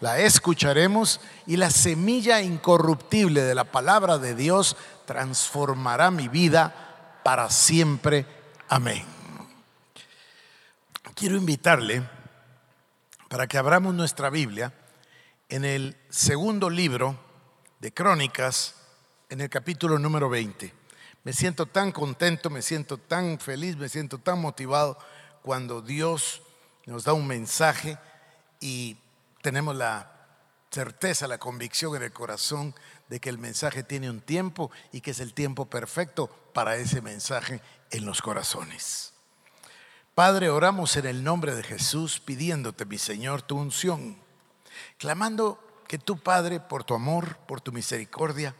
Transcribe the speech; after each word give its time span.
la 0.00 0.18
escucharemos 0.18 1.20
y 1.46 1.56
la 1.56 1.70
semilla 1.70 2.40
incorruptible 2.40 3.42
de 3.42 3.54
la 3.54 3.64
palabra 3.64 4.18
de 4.18 4.34
Dios 4.34 4.76
transformará 5.04 6.10
mi 6.10 6.28
vida 6.28 7.20
para 7.22 7.50
siempre. 7.50 8.26
Amén. 8.68 9.04
Quiero 11.14 11.36
invitarle 11.36 12.02
para 13.28 13.46
que 13.46 13.58
abramos 13.58 13.94
nuestra 13.94 14.30
Biblia 14.30 14.72
en 15.50 15.64
el 15.64 15.96
segundo 16.08 16.70
libro 16.70 17.18
de 17.78 17.92
Crónicas, 17.92 18.74
en 19.28 19.42
el 19.42 19.50
capítulo 19.50 19.98
número 19.98 20.30
20. 20.30 20.72
Me 21.24 21.32
siento 21.34 21.66
tan 21.66 21.92
contento, 21.92 22.48
me 22.48 22.62
siento 22.62 22.96
tan 22.96 23.38
feliz, 23.38 23.76
me 23.76 23.90
siento 23.90 24.18
tan 24.18 24.40
motivado 24.40 24.96
cuando 25.42 25.82
Dios 25.82 26.42
nos 26.86 27.04
da 27.04 27.12
un 27.12 27.26
mensaje 27.26 27.98
y 28.60 28.96
tenemos 29.42 29.76
la 29.76 30.20
certeza, 30.70 31.26
la 31.26 31.38
convicción 31.38 31.96
en 31.96 32.02
el 32.02 32.12
corazón 32.12 32.74
de 33.08 33.20
que 33.20 33.28
el 33.28 33.38
mensaje 33.38 33.82
tiene 33.82 34.08
un 34.08 34.20
tiempo 34.20 34.70
y 34.92 35.00
que 35.00 35.10
es 35.10 35.20
el 35.20 35.34
tiempo 35.34 35.66
perfecto 35.66 36.28
para 36.52 36.76
ese 36.76 37.00
mensaje 37.00 37.60
en 37.90 38.04
los 38.04 38.22
corazones. 38.22 39.12
Padre, 40.14 40.50
oramos 40.50 40.96
en 40.96 41.06
el 41.06 41.24
nombre 41.24 41.54
de 41.54 41.62
Jesús 41.62 42.20
pidiéndote, 42.20 42.84
mi 42.84 42.98
Señor, 42.98 43.42
tu 43.42 43.56
unción, 43.56 44.16
clamando 44.98 45.58
que 45.88 45.98
tú, 45.98 46.18
Padre, 46.18 46.60
por 46.60 46.84
tu 46.84 46.94
amor, 46.94 47.36
por 47.48 47.60
tu 47.60 47.72
misericordia, 47.72 48.54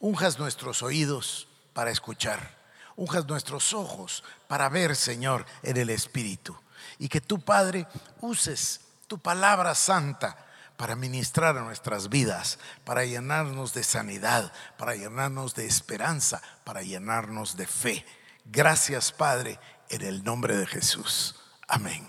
unjas 0.00 0.38
nuestros 0.38 0.82
oídos 0.82 1.48
para 1.72 1.90
escuchar, 1.90 2.58
unjas 2.96 3.26
nuestros 3.26 3.72
ojos 3.72 4.24
para 4.48 4.68
ver, 4.68 4.96
Señor, 4.96 5.46
en 5.62 5.76
el 5.76 5.90
Espíritu. 5.90 6.56
Y 6.98 7.08
que 7.08 7.20
tú, 7.20 7.40
Padre, 7.40 7.86
uses 8.20 8.80
tu 9.06 9.18
palabra 9.18 9.74
santa 9.74 10.36
para 10.76 10.96
ministrar 10.96 11.56
a 11.56 11.62
nuestras 11.62 12.08
vidas, 12.08 12.58
para 12.84 13.04
llenarnos 13.04 13.72
de 13.72 13.82
sanidad, 13.82 14.52
para 14.76 14.94
llenarnos 14.94 15.54
de 15.54 15.66
esperanza, 15.66 16.42
para 16.64 16.82
llenarnos 16.82 17.56
de 17.56 17.66
fe. 17.66 18.04
Gracias 18.44 19.12
Padre, 19.12 19.58
en 19.88 20.02
el 20.02 20.22
nombre 20.22 20.56
de 20.56 20.66
Jesús. 20.66 21.36
Amén. 21.66 22.06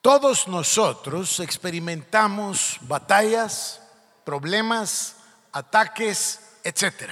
Todos 0.00 0.48
nosotros 0.48 1.38
experimentamos 1.40 2.78
batallas, 2.82 3.80
problemas, 4.24 5.16
ataques, 5.52 6.40
etc. 6.64 7.10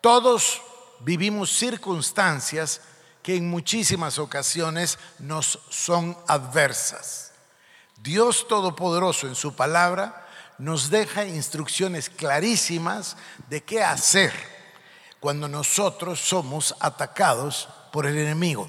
Todos 0.00 0.60
vivimos 1.00 1.50
circunstancias 1.50 2.80
que 3.24 3.36
en 3.36 3.48
muchísimas 3.48 4.18
ocasiones 4.18 4.98
nos 5.18 5.58
son 5.70 6.16
adversas. 6.28 7.32
Dios 8.02 8.46
Todopoderoso 8.46 9.26
en 9.26 9.34
su 9.34 9.56
palabra 9.56 10.26
nos 10.58 10.90
deja 10.90 11.24
instrucciones 11.24 12.10
clarísimas 12.10 13.16
de 13.48 13.62
qué 13.62 13.82
hacer 13.82 14.30
cuando 15.20 15.48
nosotros 15.48 16.20
somos 16.20 16.76
atacados 16.80 17.70
por 17.92 18.04
el 18.04 18.18
enemigo. 18.18 18.68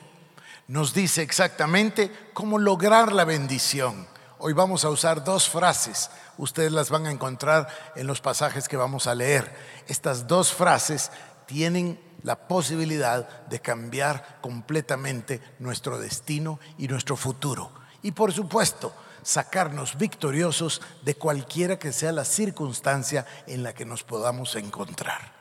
Nos 0.70 0.94
dice 0.94 1.22
exactamente 1.22 2.10
cómo 2.34 2.58
lograr 2.58 3.12
la 3.12 3.26
bendición. 3.26 4.08
Hoy 4.40 4.54
vamos 4.54 4.86
a 4.86 4.90
usar 4.90 5.26
dos 5.26 5.50
frases. 5.50 6.10
Ustedes 6.38 6.72
las 6.72 6.90
van 6.90 7.08
a 7.08 7.12
encontrar 7.12 7.68
en 7.98 8.08
los 8.08 8.22
pasajes 8.22 8.70
que 8.70 8.78
vamos 8.78 9.06
a 9.06 9.16
leer. 9.16 9.54
Estas 9.90 10.28
dos 10.28 10.54
frases 10.54 11.12
tienen 11.46 12.00
la 12.26 12.48
posibilidad 12.48 13.46
de 13.46 13.62
cambiar 13.62 14.40
completamente 14.42 15.40
nuestro 15.60 16.00
destino 16.00 16.60
y 16.80 16.88
nuestro 16.88 17.16
futuro. 17.16 17.72
Y 18.02 18.14
por 18.14 18.34
supuesto, 18.34 18.92
sacarnos 19.22 19.96
victoriosos 19.96 20.82
de 21.04 21.14
cualquiera 21.14 21.78
que 21.78 21.94
sea 21.94 22.12
la 22.12 22.26
circunstancia 22.26 23.28
en 23.46 23.62
la 23.62 23.76
que 23.76 23.86
nos 23.86 24.04
podamos 24.04 24.56
encontrar. 24.56 25.36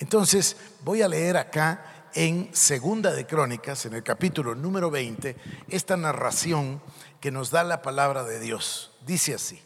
Entonces, 0.00 0.56
voy 0.82 1.02
a 1.02 1.08
leer 1.08 1.36
acá 1.36 2.10
en 2.14 2.50
Segunda 2.52 3.12
de 3.12 3.26
Crónicas, 3.26 3.86
en 3.86 3.94
el 3.94 4.02
capítulo 4.02 4.56
número 4.56 4.90
20, 4.90 5.36
esta 5.68 5.96
narración 5.96 6.82
que 7.20 7.30
nos 7.30 7.52
da 7.52 7.62
la 7.62 7.80
palabra 7.80 8.24
de 8.24 8.40
Dios. 8.40 8.90
Dice 9.06 9.34
así, 9.34 9.62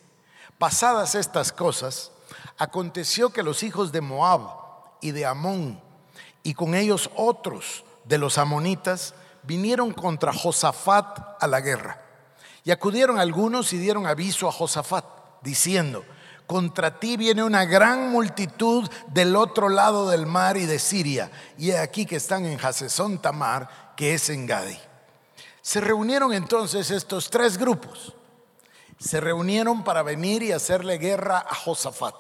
pasadas 0.58 1.14
estas 1.14 1.50
cosas, 1.50 2.12
aconteció 2.58 3.30
que 3.30 3.42
los 3.42 3.62
hijos 3.62 3.90
de 3.90 4.02
Moab 4.02 4.50
y 5.00 5.12
de 5.12 5.24
Amón, 5.24 5.87
y 6.48 6.54
con 6.54 6.74
ellos 6.74 7.10
otros 7.14 7.84
de 8.04 8.16
los 8.16 8.38
amonitas 8.38 9.12
vinieron 9.42 9.92
contra 9.92 10.32
Josafat 10.32 11.36
a 11.38 11.46
la 11.46 11.60
guerra. 11.60 12.02
Y 12.64 12.70
acudieron 12.70 13.18
algunos 13.18 13.74
y 13.74 13.76
dieron 13.76 14.06
aviso 14.06 14.48
a 14.48 14.52
Josafat, 14.52 15.04
diciendo, 15.42 16.06
contra 16.46 16.98
ti 16.98 17.18
viene 17.18 17.42
una 17.42 17.66
gran 17.66 18.08
multitud 18.10 18.88
del 19.08 19.36
otro 19.36 19.68
lado 19.68 20.08
del 20.08 20.24
mar 20.24 20.56
y 20.56 20.64
de 20.64 20.78
Siria, 20.78 21.30
y 21.58 21.72
aquí 21.72 22.06
que 22.06 22.16
están 22.16 22.46
en 22.46 22.58
Hasesón 22.58 23.20
Tamar, 23.20 23.92
que 23.94 24.14
es 24.14 24.30
en 24.30 24.46
Gadi. 24.46 24.78
Se 25.60 25.82
reunieron 25.82 26.32
entonces 26.32 26.90
estos 26.90 27.28
tres 27.28 27.58
grupos. 27.58 28.14
Se 28.98 29.20
reunieron 29.20 29.84
para 29.84 30.02
venir 30.02 30.42
y 30.42 30.52
hacerle 30.52 30.96
guerra 30.96 31.44
a 31.46 31.54
Josafat. 31.54 32.16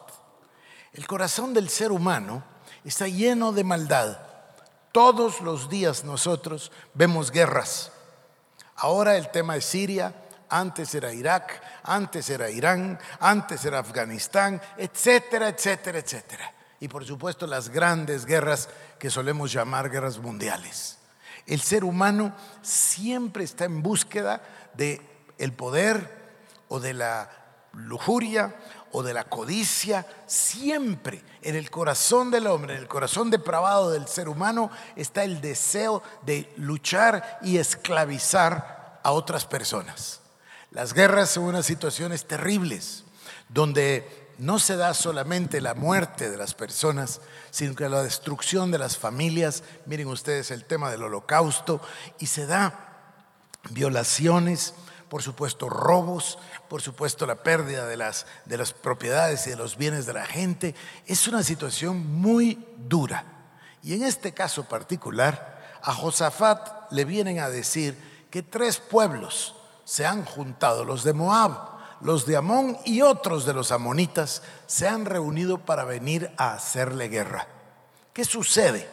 El 0.92 1.06
corazón 1.06 1.54
del 1.54 1.70
ser 1.70 1.92
humano 1.92 2.57
está 2.88 3.06
lleno 3.06 3.52
de 3.52 3.64
maldad. 3.64 4.18
Todos 4.92 5.40
los 5.40 5.68
días 5.68 6.04
nosotros 6.04 6.72
vemos 6.94 7.30
guerras. 7.30 7.92
Ahora 8.76 9.16
el 9.16 9.30
tema 9.30 9.56
es 9.56 9.64
Siria, 9.64 10.14
antes 10.48 10.94
era 10.94 11.12
Irak, 11.12 11.62
antes 11.82 12.30
era 12.30 12.50
Irán, 12.50 12.98
antes 13.20 13.64
era 13.64 13.80
Afganistán, 13.80 14.60
etcétera, 14.76 15.48
etcétera, 15.48 15.98
etcétera. 15.98 16.54
Y 16.80 16.88
por 16.88 17.04
supuesto 17.04 17.46
las 17.46 17.68
grandes 17.68 18.24
guerras 18.24 18.68
que 18.98 19.10
solemos 19.10 19.52
llamar 19.52 19.90
guerras 19.90 20.18
mundiales. 20.18 20.98
El 21.46 21.60
ser 21.60 21.84
humano 21.84 22.34
siempre 22.62 23.44
está 23.44 23.64
en 23.64 23.82
búsqueda 23.82 24.42
de 24.74 25.00
el 25.38 25.52
poder 25.52 26.16
o 26.68 26.80
de 26.80 26.94
la 26.94 27.30
lujuria 27.86 28.54
o 28.92 29.02
de 29.02 29.14
la 29.14 29.24
codicia, 29.24 30.06
siempre 30.26 31.22
en 31.42 31.54
el 31.54 31.70
corazón 31.70 32.30
del 32.30 32.46
hombre, 32.46 32.74
en 32.74 32.80
el 32.80 32.88
corazón 32.88 33.30
depravado 33.30 33.90
del 33.90 34.08
ser 34.08 34.28
humano, 34.28 34.70
está 34.96 35.24
el 35.24 35.40
deseo 35.40 36.02
de 36.22 36.52
luchar 36.56 37.38
y 37.42 37.58
esclavizar 37.58 39.00
a 39.02 39.12
otras 39.12 39.46
personas. 39.46 40.20
Las 40.70 40.92
guerras 40.92 41.30
son 41.30 41.44
unas 41.44 41.66
situaciones 41.66 42.26
terribles, 42.26 43.04
donde 43.48 44.28
no 44.38 44.58
se 44.58 44.76
da 44.76 44.94
solamente 44.94 45.60
la 45.60 45.74
muerte 45.74 46.30
de 46.30 46.36
las 46.36 46.54
personas, 46.54 47.20
sino 47.50 47.74
que 47.74 47.88
la 47.88 48.02
destrucción 48.02 48.70
de 48.70 48.78
las 48.78 48.96
familias. 48.96 49.64
Miren 49.86 50.08
ustedes 50.08 50.50
el 50.50 50.64
tema 50.64 50.90
del 50.90 51.02
holocausto, 51.02 51.80
y 52.18 52.26
se 52.26 52.46
da 52.46 52.84
violaciones, 53.70 54.74
por 55.08 55.22
supuesto 55.22 55.68
robos, 55.68 56.38
por 56.68 56.82
supuesto 56.82 57.26
la 57.26 57.36
pérdida 57.36 57.86
de 57.86 57.96
las, 57.96 58.26
de 58.44 58.58
las 58.58 58.72
propiedades 58.72 59.46
y 59.46 59.50
de 59.50 59.56
los 59.56 59.76
bienes 59.76 60.06
de 60.06 60.12
la 60.12 60.26
gente. 60.26 60.74
Es 61.06 61.26
una 61.28 61.42
situación 61.42 62.20
muy 62.20 62.64
dura. 62.76 63.24
Y 63.82 63.94
en 63.94 64.02
este 64.02 64.32
caso 64.32 64.64
particular, 64.64 65.78
a 65.82 65.94
Josafat 65.94 66.92
le 66.92 67.04
vienen 67.04 67.38
a 67.38 67.48
decir 67.48 68.26
que 68.30 68.42
tres 68.42 68.78
pueblos 68.78 69.54
se 69.84 70.06
han 70.06 70.24
juntado, 70.24 70.84
los 70.84 71.04
de 71.04 71.14
Moab, 71.14 71.78
los 72.00 72.26
de 72.26 72.36
Amón 72.36 72.78
y 72.84 73.02
otros 73.02 73.46
de 73.46 73.54
los 73.54 73.72
amonitas, 73.72 74.42
se 74.66 74.86
han 74.86 75.04
reunido 75.04 75.58
para 75.58 75.84
venir 75.84 76.30
a 76.36 76.52
hacerle 76.52 77.08
guerra. 77.08 77.48
¿Qué 78.12 78.24
sucede 78.24 78.88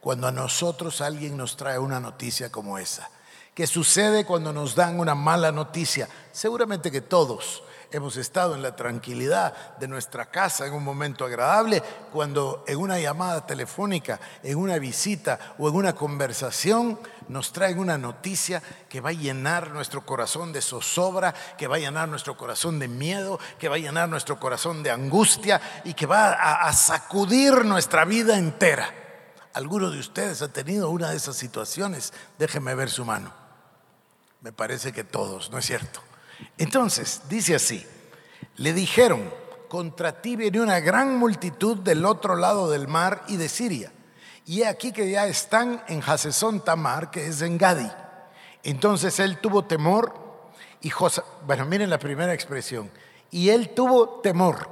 cuando 0.00 0.28
a 0.28 0.32
nosotros 0.32 1.00
alguien 1.00 1.36
nos 1.36 1.56
trae 1.56 1.78
una 1.78 1.98
noticia 1.98 2.52
como 2.52 2.78
esa? 2.78 3.10
¿Qué 3.56 3.66
sucede 3.66 4.26
cuando 4.26 4.52
nos 4.52 4.74
dan 4.74 5.00
una 5.00 5.14
mala 5.14 5.50
noticia? 5.50 6.10
Seguramente 6.30 6.90
que 6.90 7.00
todos 7.00 7.62
hemos 7.90 8.18
estado 8.18 8.54
en 8.54 8.60
la 8.60 8.76
tranquilidad 8.76 9.78
de 9.78 9.88
nuestra 9.88 10.26
casa 10.26 10.66
en 10.66 10.74
un 10.74 10.84
momento 10.84 11.24
agradable, 11.24 11.82
cuando 12.12 12.64
en 12.68 12.76
una 12.76 13.00
llamada 13.00 13.46
telefónica, 13.46 14.20
en 14.42 14.58
una 14.58 14.78
visita 14.78 15.54
o 15.56 15.70
en 15.70 15.74
una 15.74 15.94
conversación 15.94 17.00
nos 17.28 17.50
traen 17.54 17.78
una 17.78 17.96
noticia 17.96 18.62
que 18.90 19.00
va 19.00 19.08
a 19.08 19.14
llenar 19.14 19.70
nuestro 19.70 20.04
corazón 20.04 20.52
de 20.52 20.60
zozobra, 20.60 21.32
que 21.56 21.66
va 21.66 21.76
a 21.76 21.78
llenar 21.78 22.10
nuestro 22.10 22.36
corazón 22.36 22.78
de 22.78 22.88
miedo, 22.88 23.40
que 23.58 23.70
va 23.70 23.76
a 23.76 23.78
llenar 23.78 24.06
nuestro 24.10 24.38
corazón 24.38 24.82
de 24.82 24.90
angustia 24.90 25.62
y 25.82 25.94
que 25.94 26.04
va 26.04 26.34
a, 26.34 26.68
a 26.68 26.72
sacudir 26.74 27.64
nuestra 27.64 28.04
vida 28.04 28.36
entera. 28.36 28.92
¿Alguno 29.54 29.90
de 29.90 29.98
ustedes 29.98 30.42
ha 30.42 30.48
tenido 30.48 30.90
una 30.90 31.08
de 31.08 31.16
esas 31.16 31.36
situaciones? 31.36 32.12
Déjeme 32.36 32.74
ver 32.74 32.90
su 32.90 33.06
mano. 33.06 33.45
Me 34.46 34.52
parece 34.52 34.92
que 34.92 35.02
todos, 35.02 35.50
¿no 35.50 35.58
es 35.58 35.66
cierto? 35.66 35.98
Entonces, 36.56 37.22
dice 37.28 37.56
así, 37.56 37.84
le 38.58 38.72
dijeron, 38.72 39.28
contra 39.68 40.22
ti 40.22 40.36
viene 40.36 40.60
una 40.60 40.78
gran 40.78 41.16
multitud 41.16 41.78
del 41.78 42.04
otro 42.04 42.36
lado 42.36 42.70
del 42.70 42.86
mar 42.86 43.24
y 43.26 43.38
de 43.38 43.48
Siria. 43.48 43.90
Y 44.44 44.62
aquí 44.62 44.92
que 44.92 45.10
ya 45.10 45.26
están 45.26 45.82
en 45.88 46.00
Hasesón 46.00 46.60
Tamar, 46.60 47.10
que 47.10 47.26
es 47.26 47.42
en 47.42 47.58
Gadi. 47.58 47.90
Entonces 48.62 49.18
él 49.18 49.40
tuvo 49.40 49.64
temor 49.64 50.14
y 50.80 50.90
Josafat, 50.90 51.28
bueno, 51.44 51.64
miren 51.64 51.90
la 51.90 51.98
primera 51.98 52.32
expresión, 52.32 52.88
y 53.32 53.48
él 53.48 53.70
tuvo 53.70 54.20
temor. 54.20 54.70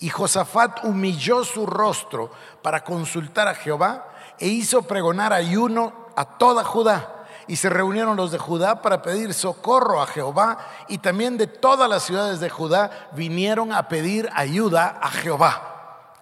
Y 0.00 0.08
Josafat 0.08 0.82
humilló 0.82 1.44
su 1.44 1.64
rostro 1.64 2.32
para 2.60 2.82
consultar 2.82 3.46
a 3.46 3.54
Jehová 3.54 4.08
e 4.40 4.48
hizo 4.48 4.82
pregonar 4.82 5.32
ayuno 5.32 6.08
a 6.16 6.24
toda 6.24 6.64
Judá 6.64 7.12
y 7.48 7.56
se 7.56 7.68
reunieron 7.70 8.16
los 8.16 8.32
de 8.32 8.38
Judá 8.38 8.82
para 8.82 9.02
pedir 9.02 9.34
socorro 9.34 10.02
a 10.02 10.06
Jehová 10.06 10.58
y 10.88 10.98
también 10.98 11.36
de 11.36 11.46
todas 11.46 11.88
las 11.88 12.02
ciudades 12.02 12.40
de 12.40 12.50
Judá 12.50 13.08
vinieron 13.12 13.72
a 13.72 13.88
pedir 13.88 14.28
ayuda 14.34 14.98
a 15.00 15.10
Jehová. 15.10 15.72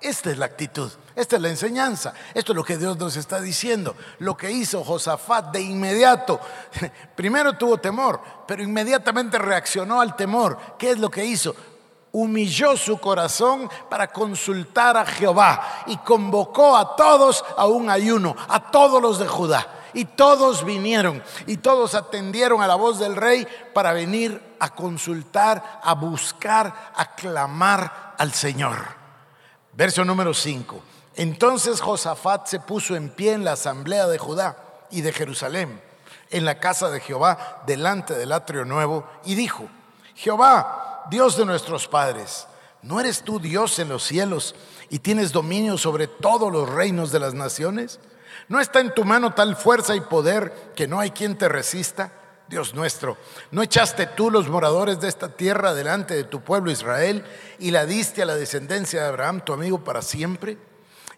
Esta 0.00 0.30
es 0.30 0.38
la 0.38 0.46
actitud, 0.46 0.92
esta 1.16 1.36
es 1.36 1.42
la 1.42 1.48
enseñanza, 1.48 2.12
esto 2.34 2.52
es 2.52 2.56
lo 2.56 2.64
que 2.64 2.76
Dios 2.76 2.98
nos 2.98 3.16
está 3.16 3.40
diciendo. 3.40 3.96
Lo 4.18 4.36
que 4.36 4.50
hizo 4.50 4.84
Josafat 4.84 5.50
de 5.50 5.62
inmediato, 5.62 6.38
primero 7.16 7.54
tuvo 7.54 7.78
temor, 7.78 8.20
pero 8.46 8.62
inmediatamente 8.62 9.38
reaccionó 9.38 10.00
al 10.00 10.14
temor. 10.14 10.58
¿Qué 10.78 10.90
es 10.90 10.98
lo 10.98 11.10
que 11.10 11.24
hizo? 11.24 11.54
humilló 12.14 12.76
su 12.76 12.98
corazón 12.98 13.68
para 13.90 14.06
consultar 14.12 14.96
a 14.96 15.04
Jehová 15.04 15.82
y 15.86 15.96
convocó 15.96 16.76
a 16.76 16.94
todos 16.94 17.44
a 17.56 17.66
un 17.66 17.90
ayuno, 17.90 18.36
a 18.48 18.70
todos 18.70 19.02
los 19.02 19.18
de 19.18 19.26
Judá. 19.26 19.66
Y 19.94 20.04
todos 20.04 20.64
vinieron 20.64 21.22
y 21.46 21.56
todos 21.56 21.94
atendieron 21.94 22.60
a 22.60 22.66
la 22.66 22.74
voz 22.74 22.98
del 22.98 23.16
rey 23.16 23.46
para 23.72 23.92
venir 23.92 24.42
a 24.58 24.74
consultar, 24.74 25.80
a 25.82 25.94
buscar, 25.94 26.92
a 26.94 27.14
clamar 27.14 28.14
al 28.18 28.32
Señor. 28.32 28.76
Verso 29.72 30.04
número 30.04 30.34
5. 30.34 30.82
Entonces 31.16 31.80
Josafat 31.80 32.46
se 32.46 32.60
puso 32.60 32.96
en 32.96 33.08
pie 33.08 33.32
en 33.32 33.44
la 33.44 33.52
asamblea 33.52 34.06
de 34.06 34.18
Judá 34.18 34.56
y 34.90 35.00
de 35.00 35.12
Jerusalén, 35.12 35.80
en 36.30 36.44
la 36.44 36.58
casa 36.58 36.90
de 36.90 37.00
Jehová, 37.00 37.62
delante 37.66 38.14
del 38.14 38.32
atrio 38.32 38.64
nuevo, 38.64 39.06
y 39.24 39.34
dijo, 39.34 39.68
Jehová, 40.14 41.04
Dios 41.10 41.36
de 41.36 41.44
nuestros 41.44 41.86
padres, 41.86 42.46
¿no 42.82 43.00
eres 43.00 43.22
tú 43.22 43.38
Dios 43.38 43.78
en 43.78 43.88
los 43.88 44.02
cielos 44.02 44.54
y 44.90 44.98
tienes 44.98 45.32
dominio 45.32 45.78
sobre 45.78 46.06
todos 46.06 46.52
los 46.52 46.68
reinos 46.68 47.12
de 47.12 47.20
las 47.20 47.34
naciones? 47.34 48.00
¿No 48.48 48.60
está 48.60 48.80
en 48.80 48.94
tu 48.94 49.04
mano 49.04 49.34
tal 49.34 49.56
fuerza 49.56 49.94
y 49.96 50.00
poder 50.00 50.72
que 50.74 50.86
no 50.86 51.00
hay 51.00 51.10
quien 51.10 51.36
te 51.36 51.48
resista? 51.48 52.12
Dios 52.46 52.74
nuestro, 52.74 53.16
¿no 53.52 53.62
echaste 53.62 54.06
tú 54.06 54.30
los 54.30 54.48
moradores 54.48 55.00
de 55.00 55.08
esta 55.08 55.30
tierra 55.30 55.72
delante 55.72 56.14
de 56.14 56.24
tu 56.24 56.42
pueblo 56.42 56.70
Israel 56.70 57.24
y 57.58 57.70
la 57.70 57.86
diste 57.86 58.22
a 58.22 58.26
la 58.26 58.36
descendencia 58.36 59.00
de 59.00 59.08
Abraham, 59.08 59.40
tu 59.40 59.54
amigo, 59.54 59.82
para 59.82 60.02
siempre? 60.02 60.58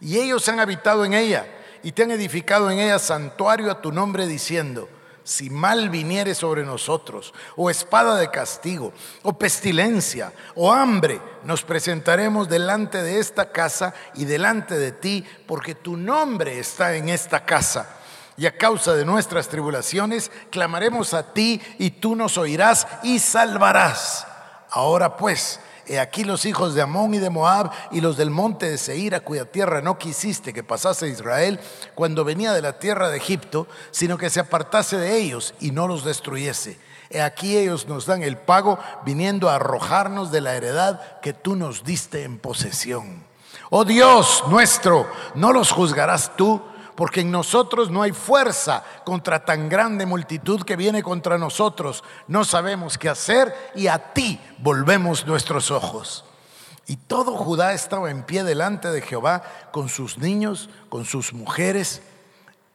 Y 0.01 0.19
ellos 0.19 0.49
han 0.49 0.61
habitado 0.61 1.05
en 1.05 1.15
ella 1.15 1.47
y 1.83 1.93
te 1.93 2.05
han 2.05 2.13
edificado 2.13 2.71
en 2.71 2.79
ella 2.79 3.01
santuario 3.01 3.73
a 3.73 3.83
tu 3.83 3.91
nombre 3.91 4.27
diciendo, 4.27 4.89
si 5.27 5.51
mal 5.51 5.91
viniere 5.91 6.37
sobre 6.37 6.63
nosotros, 6.63 7.35
o 7.57 7.69
espada 7.69 8.17
de 8.17 8.31
castigo, 8.31 8.93
o 9.25 9.37
pestilencia, 9.37 10.33
o 10.55 10.73
hambre, 10.73 11.21
nos 11.43 11.65
presentaremos 11.65 12.49
delante 12.49 13.03
de 13.03 13.19
esta 13.19 13.51
casa 13.51 13.93
y 14.15 14.25
delante 14.25 14.79
de 14.79 14.93
ti, 14.93 15.27
porque 15.49 15.75
tu 15.75 15.97
nombre 15.97 16.61
está 16.61 16.95
en 16.95 17.09
esta 17.09 17.45
casa. 17.45 17.99
Y 18.37 18.47
a 18.47 18.57
causa 18.57 18.95
de 18.95 19.05
nuestras 19.05 19.49
tribulaciones, 19.49 20.31
clamaremos 20.51 21.13
a 21.13 21.33
ti 21.33 21.61
y 21.79 21.91
tú 21.91 22.15
nos 22.15 22.39
oirás 22.39 22.87
y 23.03 23.19
salvarás. 23.19 24.29
Ahora 24.71 25.17
pues, 25.17 25.59
He 25.89 26.01
aquí 26.01 26.25
los 26.25 26.45
hijos 26.47 26.75
de 26.75 26.83
Amón 26.83 27.15
y 27.15 27.19
de 27.19 27.31
Moab 27.31 27.71
y 27.93 28.01
los 28.01 28.17
del 28.17 28.31
monte 28.31 28.69
de 28.69 28.79
Seir, 28.79 29.15
a 29.15 29.21
cuya 29.21 29.45
tierra 29.45 29.81
no 29.81 29.99
quisiste 29.99 30.53
que 30.53 30.65
pasase 30.65 31.09
Israel 31.09 31.61
cuando 31.95 32.25
venía 32.25 32.53
de 32.53 32.63
la 32.63 32.79
tierra 32.79 33.09
de 33.09 33.17
Egipto, 33.17 33.69
sino 33.91 34.19
que 34.19 34.31
se 34.31 34.41
apartase 34.41 34.97
de 34.97 35.17
ellos 35.17 35.55
y 35.61 35.71
no 35.71 35.87
los 35.87 36.05
destruyese. 36.05 36.79
He 37.11 37.23
aquí 37.23 37.57
ellos 37.57 37.87
nos 37.87 38.07
dan 38.07 38.23
el 38.23 38.37
pago 38.37 38.79
viniendo 39.05 39.49
a 39.49 39.57
arrojarnos 39.57 40.33
de 40.33 40.41
la 40.41 40.57
heredad 40.57 41.21
que 41.21 41.33
tú 41.33 41.55
nos 41.55 41.85
diste 41.85 42.25
en 42.25 42.39
posesión. 42.39 43.25
Oh 43.71 43.85
Dios 43.85 44.45
nuestro, 44.49 45.07
¿no 45.35 45.53
los 45.53 45.71
juzgarás 45.71 46.37
tú? 46.37 46.61
Porque 46.97 47.21
en 47.21 47.31
nosotros 47.31 47.91
no 47.91 48.03
hay 48.03 48.13
fuerza 48.13 48.83
contra 49.05 49.45
tan 49.45 49.69
grande 49.69 50.07
multitud 50.07 50.63
que 50.63 50.77
viene 50.77 51.03
contra 51.03 51.37
nosotros. 51.37 52.03
No 52.27 52.45
sabemos 52.45 52.97
qué 52.97 53.09
hacer 53.09 53.55
y 53.75 53.87
a 53.87 54.13
ti 54.13 54.41
volvemos 54.59 55.27
nuestros 55.27 55.71
ojos. 55.71 56.25
Y 56.87 56.97
todo 56.97 57.37
Judá 57.37 57.75
estaba 57.75 58.11
en 58.11 58.23
pie 58.23 58.45
delante 58.45 58.91
de 58.91 59.03
Jehová 59.03 59.43
con 59.73 59.89
sus 59.89 60.19
niños, 60.19 60.71
con 60.89 61.05
sus 61.05 61.33
mujeres, 61.33 62.01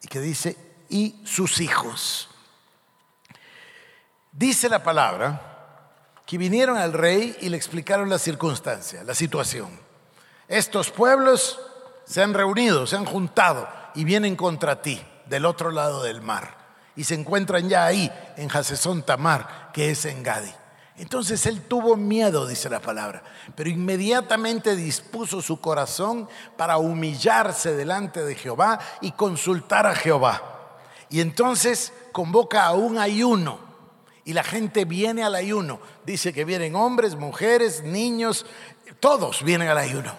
y 0.03 0.07
que 0.07 0.19
dice, 0.19 0.57
y 0.89 1.15
sus 1.25 1.59
hijos. 1.61 2.29
Dice 4.31 4.69
la 4.69 4.83
palabra 4.83 5.41
que 6.25 6.37
vinieron 6.37 6.77
al 6.77 6.93
rey 6.93 7.35
y 7.41 7.49
le 7.49 7.57
explicaron 7.57 8.09
la 8.09 8.19
circunstancia, 8.19 9.03
la 9.03 9.15
situación. 9.15 9.79
Estos 10.47 10.91
pueblos 10.91 11.59
se 12.05 12.21
han 12.21 12.33
reunido, 12.33 12.85
se 12.85 12.97
han 12.97 13.05
juntado 13.05 13.80
y 13.95 14.03
vienen 14.03 14.35
contra 14.35 14.81
ti 14.81 15.01
del 15.27 15.45
otro 15.45 15.71
lado 15.71 16.03
del 16.03 16.21
mar. 16.21 16.57
Y 16.95 17.05
se 17.05 17.15
encuentran 17.15 17.69
ya 17.69 17.85
ahí, 17.85 18.11
en 18.37 18.49
Hasesón 18.51 19.03
Tamar, 19.03 19.69
que 19.73 19.91
es 19.91 20.05
en 20.05 20.23
Gadi. 20.23 20.51
Entonces 20.97 21.45
él 21.45 21.61
tuvo 21.61 21.95
miedo, 21.95 22.45
dice 22.45 22.69
la 22.69 22.79
palabra, 22.79 23.23
pero 23.55 23.69
inmediatamente 23.69 24.75
dispuso 24.75 25.41
su 25.41 25.59
corazón 25.59 26.27
para 26.57 26.77
humillarse 26.77 27.73
delante 27.75 28.23
de 28.23 28.35
Jehová 28.35 28.77
y 28.99 29.13
consultar 29.13 29.87
a 29.87 29.95
Jehová. 29.95 30.79
Y 31.09 31.21
entonces 31.21 31.93
convoca 32.11 32.65
a 32.65 32.73
un 32.73 32.97
ayuno 32.97 33.59
y 34.25 34.33
la 34.33 34.43
gente 34.43 34.85
viene 34.85 35.23
al 35.23 35.33
ayuno. 35.33 35.79
Dice 36.05 36.33
que 36.33 36.45
vienen 36.45 36.75
hombres, 36.75 37.15
mujeres, 37.15 37.83
niños, 37.83 38.45
todos 38.99 39.43
vienen 39.43 39.69
al 39.69 39.77
ayuno. 39.77 40.13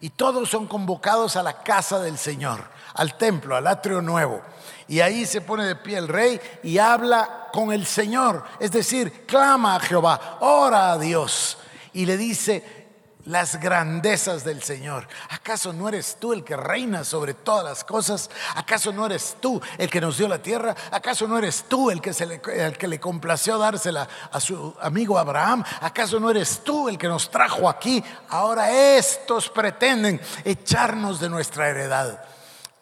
Y 0.00 0.10
todos 0.10 0.48
son 0.48 0.66
convocados 0.66 1.36
a 1.36 1.42
la 1.42 1.62
casa 1.62 1.98
del 1.98 2.16
Señor 2.16 2.70
al 2.94 3.16
templo, 3.16 3.56
al 3.56 3.66
atrio 3.66 4.00
nuevo. 4.00 4.42
Y 4.88 5.00
ahí 5.00 5.24
se 5.24 5.40
pone 5.40 5.64
de 5.64 5.76
pie 5.76 5.98
el 5.98 6.08
rey 6.08 6.40
y 6.62 6.78
habla 6.78 7.48
con 7.52 7.72
el 7.72 7.86
Señor. 7.86 8.44
Es 8.58 8.72
decir, 8.72 9.24
clama 9.26 9.76
a 9.76 9.80
Jehová, 9.80 10.38
ora 10.40 10.92
a 10.92 10.98
Dios. 10.98 11.58
Y 11.92 12.06
le 12.06 12.16
dice 12.16 12.80
las 13.26 13.60
grandezas 13.60 14.42
del 14.44 14.62
Señor. 14.62 15.06
¿Acaso 15.28 15.72
no 15.72 15.88
eres 15.88 16.16
tú 16.18 16.32
el 16.32 16.42
que 16.42 16.56
reina 16.56 17.04
sobre 17.04 17.34
todas 17.34 17.64
las 17.64 17.84
cosas? 17.84 18.30
¿Acaso 18.56 18.92
no 18.92 19.06
eres 19.06 19.36
tú 19.40 19.60
el 19.78 19.88
que 19.88 20.00
nos 20.00 20.18
dio 20.18 20.26
la 20.26 20.42
tierra? 20.42 20.74
¿Acaso 20.90 21.28
no 21.28 21.38
eres 21.38 21.66
tú 21.68 21.90
el 21.90 22.00
que, 22.00 22.10
el 22.10 22.76
que 22.76 22.88
le 22.88 22.98
complació 22.98 23.58
dársela 23.58 24.08
a 24.32 24.40
su 24.40 24.74
amigo 24.80 25.18
Abraham? 25.18 25.62
¿Acaso 25.80 26.18
no 26.18 26.30
eres 26.30 26.62
tú 26.64 26.88
el 26.88 26.98
que 26.98 27.08
nos 27.08 27.30
trajo 27.30 27.68
aquí? 27.68 28.02
Ahora 28.28 28.72
estos 28.72 29.48
pretenden 29.50 30.20
echarnos 30.44 31.20
de 31.20 31.28
nuestra 31.28 31.68
heredad 31.68 32.24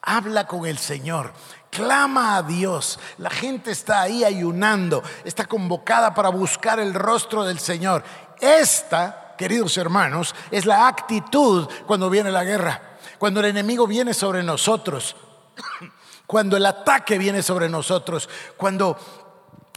habla 0.08 0.46
con 0.46 0.64
el 0.64 0.78
Señor, 0.78 1.32
clama 1.70 2.36
a 2.36 2.42
Dios. 2.42 2.98
La 3.18 3.30
gente 3.30 3.70
está 3.70 4.00
ahí 4.00 4.24
ayunando, 4.24 5.02
está 5.24 5.44
convocada 5.44 6.14
para 6.14 6.30
buscar 6.30 6.80
el 6.80 6.94
rostro 6.94 7.44
del 7.44 7.58
Señor. 7.58 8.02
Esta, 8.40 9.34
queridos 9.36 9.76
hermanos, 9.76 10.34
es 10.50 10.64
la 10.64 10.88
actitud 10.88 11.68
cuando 11.86 12.08
viene 12.08 12.30
la 12.30 12.44
guerra, 12.44 12.96
cuando 13.18 13.40
el 13.40 13.46
enemigo 13.46 13.86
viene 13.86 14.14
sobre 14.14 14.42
nosotros, 14.42 15.14
cuando 16.26 16.56
el 16.56 16.64
ataque 16.64 17.18
viene 17.18 17.42
sobre 17.42 17.68
nosotros, 17.68 18.28
cuando 18.56 18.96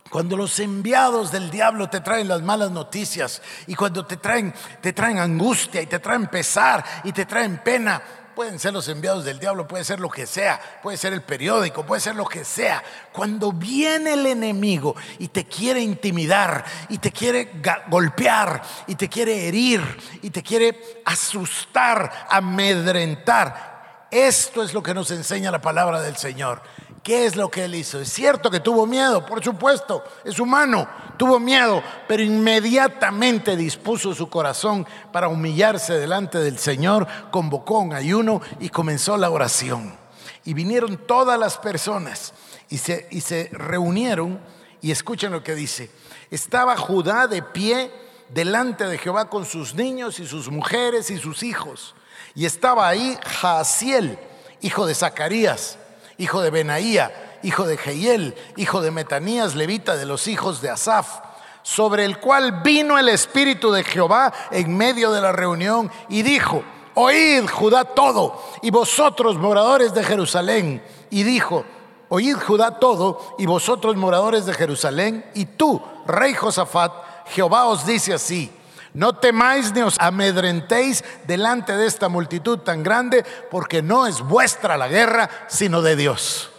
cuando 0.09 0.35
los 0.35 0.59
enviados 0.59 1.31
del 1.31 1.49
diablo 1.49 1.89
te 1.89 2.01
traen 2.01 2.27
las 2.27 2.41
malas 2.41 2.69
noticias 2.69 3.41
y 3.65 3.75
cuando 3.75 4.05
te 4.05 4.17
traen, 4.17 4.53
te 4.81 4.91
traen 4.91 5.19
angustia 5.19 5.81
y 5.81 5.85
te 5.85 5.99
traen 5.99 6.27
pesar 6.27 6.83
y 7.05 7.13
te 7.13 7.25
traen 7.25 7.59
pena, 7.63 8.01
pueden 8.41 8.57
ser 8.57 8.73
los 8.73 8.87
enviados 8.87 9.23
del 9.23 9.37
diablo, 9.37 9.67
puede 9.67 9.83
ser 9.83 9.99
lo 9.99 10.09
que 10.09 10.25
sea, 10.25 10.59
puede 10.81 10.97
ser 10.97 11.13
el 11.13 11.21
periódico, 11.21 11.85
puede 11.85 12.01
ser 12.01 12.15
lo 12.15 12.25
que 12.25 12.43
sea. 12.43 12.83
Cuando 13.11 13.51
viene 13.51 14.13
el 14.13 14.25
enemigo 14.25 14.95
y 15.19 15.27
te 15.27 15.45
quiere 15.45 15.79
intimidar 15.79 16.65
y 16.89 16.97
te 16.97 17.11
quiere 17.11 17.51
golpear 17.87 18.63
y 18.87 18.95
te 18.95 19.07
quiere 19.07 19.47
herir 19.47 19.81
y 20.23 20.31
te 20.31 20.41
quiere 20.41 21.03
asustar, 21.05 22.25
amedrentar, 22.31 24.07
esto 24.09 24.63
es 24.63 24.73
lo 24.73 24.81
que 24.81 24.95
nos 24.95 25.11
enseña 25.11 25.51
la 25.51 25.61
palabra 25.61 26.01
del 26.01 26.17
Señor. 26.17 26.63
¿Qué 27.03 27.25
es 27.25 27.35
lo 27.35 27.49
que 27.49 27.65
él 27.65 27.73
hizo? 27.73 27.99
Es 27.99 28.13
cierto 28.13 28.51
que 28.51 28.59
tuvo 28.59 28.85
miedo, 28.85 29.25
por 29.25 29.43
supuesto, 29.43 30.03
es 30.23 30.39
humano, 30.39 30.87
tuvo 31.17 31.39
miedo, 31.39 31.81
pero 32.07 32.21
inmediatamente 32.21 33.55
dispuso 33.55 34.13
su 34.13 34.29
corazón 34.29 34.85
para 35.11 35.27
humillarse 35.27 35.93
delante 35.93 36.37
del 36.37 36.59
Señor, 36.59 37.07
convocó 37.31 37.79
un 37.79 37.93
ayuno 37.93 38.41
y 38.59 38.69
comenzó 38.69 39.17
la 39.17 39.31
oración. 39.31 39.97
Y 40.45 40.53
vinieron 40.53 40.97
todas 41.07 41.39
las 41.39 41.57
personas 41.57 42.33
y 42.69 42.77
se, 42.77 43.07
y 43.09 43.21
se 43.21 43.49
reunieron 43.51 44.39
y 44.79 44.91
escuchen 44.91 45.31
lo 45.31 45.43
que 45.43 45.55
dice. 45.55 45.89
Estaba 46.29 46.77
Judá 46.77 47.25
de 47.25 47.41
pie 47.41 47.91
delante 48.29 48.85
de 48.85 48.99
Jehová 48.99 49.27
con 49.27 49.45
sus 49.45 49.73
niños 49.73 50.19
y 50.19 50.27
sus 50.27 50.49
mujeres 50.51 51.09
y 51.09 51.17
sus 51.17 51.41
hijos. 51.41 51.95
Y 52.35 52.45
estaba 52.45 52.87
ahí 52.87 53.17
Jaasiel, 53.25 54.19
hijo 54.61 54.85
de 54.85 54.93
Zacarías 54.93 55.79
hijo 56.21 56.41
de 56.41 56.51
Benaía, 56.51 57.39
hijo 57.41 57.65
de 57.65 57.77
Jehiel, 57.77 58.35
hijo 58.55 58.81
de 58.81 58.91
Metanías, 58.91 59.55
levita 59.55 59.95
de 59.95 60.05
los 60.05 60.27
hijos 60.27 60.61
de 60.61 60.69
Asaf, 60.69 61.19
sobre 61.63 62.05
el 62.05 62.19
cual 62.19 62.61
vino 62.61 62.99
el 62.99 63.09
Espíritu 63.09 63.71
de 63.71 63.83
Jehová 63.83 64.31
en 64.51 64.77
medio 64.77 65.11
de 65.11 65.19
la 65.19 65.31
reunión 65.31 65.91
y 66.09 66.21
dijo, 66.21 66.63
oíd 66.93 67.47
Judá 67.49 67.85
todo, 67.85 68.39
y 68.61 68.69
vosotros 68.69 69.37
moradores 69.37 69.95
de 69.95 70.03
Jerusalén, 70.03 70.83
y 71.09 71.23
dijo, 71.23 71.65
oíd 72.09 72.35
Judá 72.35 72.77
todo, 72.77 73.35
y 73.39 73.47
vosotros 73.47 73.95
moradores 73.95 74.45
de 74.45 74.53
Jerusalén, 74.53 75.25
y 75.33 75.45
tú, 75.45 75.81
rey 76.05 76.35
Josafat, 76.35 76.93
Jehová 77.29 77.65
os 77.65 77.83
dice 77.83 78.13
así, 78.13 78.51
no 78.93 79.15
temáis 79.15 79.71
ni 79.73 79.81
os 79.81 79.97
amedrentéis 79.99 81.03
delante 81.25 81.75
de 81.75 81.87
esta 81.87 82.09
multitud 82.09 82.59
tan 82.59 82.83
grande, 82.83 83.23
porque 83.49 83.81
no 83.81 84.07
es 84.07 84.21
vuestra 84.21 84.77
la 84.77 84.87
guerra, 84.87 85.29
sino 85.47 85.81
de 85.81 85.95
Dios. 85.95 86.51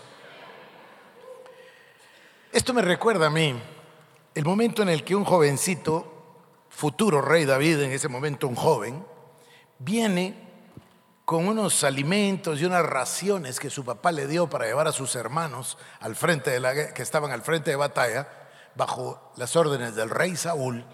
Esto 2.53 2.75
me 2.75 2.83
recuerda 2.83 3.27
a 3.27 3.31
mí 3.31 3.61
el 4.35 4.45
momento 4.45 4.83
en 4.83 4.89
el 4.89 5.05
que 5.05 5.15
un 5.15 5.25
jovencito, 5.25 6.11
futuro 6.69 7.21
rey 7.21 7.45
David, 7.45 7.81
en 7.81 7.93
ese 7.93 8.09
momento 8.09 8.49
un 8.49 8.57
joven, 8.57 9.05
viene 9.79 10.51
con 11.25 11.47
unos 11.47 11.85
alimentos 11.85 12.61
y 12.61 12.65
unas 12.65 12.85
raciones 12.85 13.61
que 13.61 13.71
su 13.71 13.85
papá 13.85 14.13
le 14.13 14.27
dio 14.27 14.49
para 14.49 14.67
llevar 14.67 14.89
a 14.89 14.93
sus 14.93 15.15
hermanos 15.15 15.79
al 16.01 16.17
frente 16.17 16.51
de 16.51 16.61
la, 16.61 16.93
que 16.93 17.03
estaban 17.03 17.31
al 17.31 17.43
frente 17.43 17.71
de 17.71 17.77
batalla 17.77 18.29
bajo 18.75 19.33
las 19.37 19.55
órdenes 19.55 19.95
del 19.95 20.11
rey 20.11 20.37
Saúl 20.37 20.85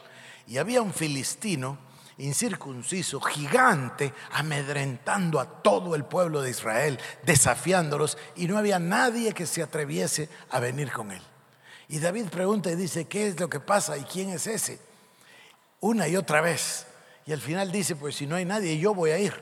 y 0.49 0.59
había 0.59 0.81
un 0.83 0.95
filistino 0.95 1.79
incircunciso, 2.17 3.21
gigante, 3.21 4.13
amedrentando 4.33 5.39
a 5.39 5.63
todo 5.63 5.95
el 5.95 6.05
pueblo 6.05 6.43
de 6.43 6.51
Israel, 6.51 6.99
desafiándolos, 7.25 8.19
y 8.35 8.49
no 8.49 8.59
había 8.59 8.79
nadie 8.79 9.33
que 9.33 9.47
se 9.47 9.63
atreviese 9.63 10.29
a 10.51 10.59
venir 10.59 10.91
con 10.91 11.13
él. 11.13 11.23
Y 11.89 12.01
David 12.01 12.27
pregunta 12.27 12.71
y 12.71 12.77
dice, 12.77 13.07
¿qué 13.07 13.29
es 13.29 13.39
lo 13.39 13.49
que 13.49 13.61
pasa 13.61 13.97
y 13.97 14.03
quién 14.03 14.31
es 14.31 14.47
ese? 14.47 14.81
Una 15.81 16.09
y 16.09 16.17
otra 16.17 16.41
vez. 16.41 16.87
Y 17.25 17.33
al 17.33 17.41
final 17.41 17.71
dice, 17.71 17.95
pues 17.95 18.17
si 18.17 18.27
no 18.27 18.37
hay 18.37 18.45
nadie, 18.45 18.79
yo 18.79 18.95
voy 18.95 19.11
a 19.11 19.19
ir. 19.19 19.35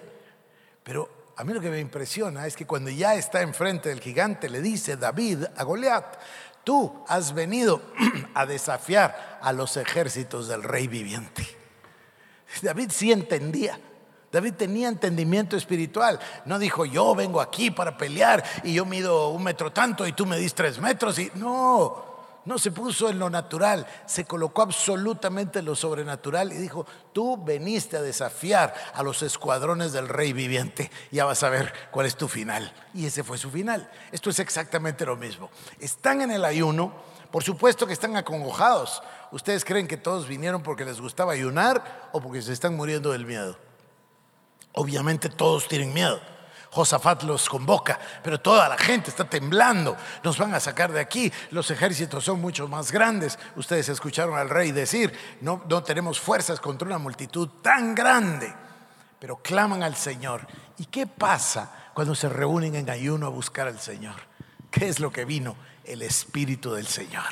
Pero 0.83 1.33
a 1.37 1.45
mí 1.45 1.53
lo 1.53 1.61
que 1.61 1.71
me 1.71 1.81
impresiona 1.81 2.47
es 2.47 2.57
que 2.57 2.67
cuando 2.67 2.91
ya 2.91 3.15
está 3.15 3.43
enfrente 3.43 3.89
del 3.89 4.01
gigante, 4.01 4.49
le 4.49 4.61
dice 4.61 4.97
David 4.97 5.45
a 5.57 5.65
Goliat, 5.65 6.19
Tú 6.67 6.93
has 7.07 7.33
venido 7.33 7.81
a 8.35 8.45
desafiar 8.45 9.39
a 9.41 9.53
los 9.53 9.77
ejércitos 9.77 10.49
del 10.49 10.65
rey 10.65 10.89
viviente. 10.89 11.47
David 12.61 12.91
sí 12.91 13.13
entendía. 13.13 13.79
David 14.33 14.55
tenía 14.55 14.89
entendimiento 14.89 15.57
espiritual. 15.57 16.19
No 16.45 16.59
dijo, 16.59 16.85
yo 16.85 17.15
vengo 17.15 17.41
aquí 17.41 17.71
para 17.71 17.97
pelear 17.97 18.43
y 18.65 18.75
yo 18.75 18.85
mido 18.85 19.29
un 19.29 19.45
metro 19.45 19.73
tanto 19.73 20.09
y 20.09 20.13
tú 20.13 20.27
me 20.27 20.39
dis 20.39 20.55
tres 20.55 20.81
metros. 20.81 21.21
Y 21.21 21.31
no, 21.37 22.16
no 22.47 22.59
se 22.59 22.71
puso 22.71 23.11
en 23.11 23.19
lo 23.19 23.29
natural, 23.29 23.87
se 24.07 24.25
colocó 24.25 24.63
absolutamente 24.63 25.59
en 25.59 25.65
lo 25.65 25.75
sobrenatural 25.75 26.53
y 26.53 26.57
dijo, 26.57 26.87
tú 27.13 27.43
veniste 27.45 27.97
a 27.97 28.03
desafiar 28.03 28.73
a 28.95 29.03
los 29.03 29.23
escuadrones 29.23 29.93
del 29.93 30.09
rey 30.09 30.33
viviente, 30.33 30.91
ya 31.11 31.25
vas 31.25 31.43
a 31.43 31.51
ver 31.51 31.73
cuál 31.91 32.07
es 32.07 32.17
tu 32.17 32.29
final. 32.29 32.73
Y 32.95 33.07
ese 33.07 33.25
fue 33.25 33.37
su 33.37 33.51
final. 33.51 33.91
Esto 34.13 34.31
es 34.31 34.39
exactamente 34.39 35.05
lo 35.05 35.17
mismo. 35.17 35.51
Están 35.81 36.23
en 36.23 36.31
el 36.31 36.45
ayuno, 36.45 36.93
por 37.31 37.43
supuesto 37.43 37.87
que 37.87 37.93
están 37.93 38.17
acongojados. 38.17 39.03
¿Ustedes 39.33 39.65
creen 39.65 39.89
que 39.89 39.97
todos 39.97 40.29
vinieron 40.29 40.63
porque 40.63 40.85
les 40.85 41.01
gustaba 41.01 41.33
ayunar 41.33 42.09
o 42.13 42.21
porque 42.21 42.43
se 42.43 42.53
están 42.53 42.77
muriendo 42.77 43.11
del 43.13 43.27
miedo? 43.27 43.59
Obviamente 44.73 45.29
todos 45.29 45.67
tienen 45.67 45.93
miedo. 45.93 46.21
Josafat 46.77 47.23
los 47.23 47.49
convoca, 47.49 47.99
pero 48.23 48.39
toda 48.39 48.69
la 48.69 48.77
gente 48.77 49.09
está 49.09 49.25
temblando, 49.25 49.97
nos 50.23 50.37
van 50.37 50.53
a 50.53 50.61
sacar 50.61 50.93
de 50.93 51.01
aquí, 51.01 51.33
los 51.51 51.71
ejércitos 51.71 52.23
son 52.23 52.39
mucho 52.39 52.69
más 52.69 52.93
grandes. 52.93 53.39
Ustedes 53.57 53.89
escucharon 53.89 54.37
al 54.37 54.51
rey 54.51 54.73
decir, 54.73 55.11
no, 55.41 55.65
no 55.71 55.83
tenemos 55.83 56.21
fuerzas 56.21 56.61
contra 56.61 56.87
una 56.87 56.99
multitud 56.99 57.49
tan 57.63 57.95
grande, 57.95 58.53
pero 59.19 59.37
claman 59.37 59.83
al 59.83 59.97
Señor. 59.97 60.47
¿Y 60.77 60.85
qué 60.85 61.07
pasa 61.07 61.91
cuando 61.95 62.15
se 62.15 62.29
reúnen 62.29 62.75
en 62.75 62.91
ayuno 62.91 63.25
a 63.25 63.31
buscar 63.31 63.69
al 63.69 63.81
Señor? 63.81 64.17
¿Qué 64.71 64.87
es 64.87 65.01
lo 65.01 65.11
que 65.11 65.25
vino? 65.25 65.57
El 65.87 66.03
Espíritu 66.03 66.75
del 66.75 66.87
Señor, 66.87 67.25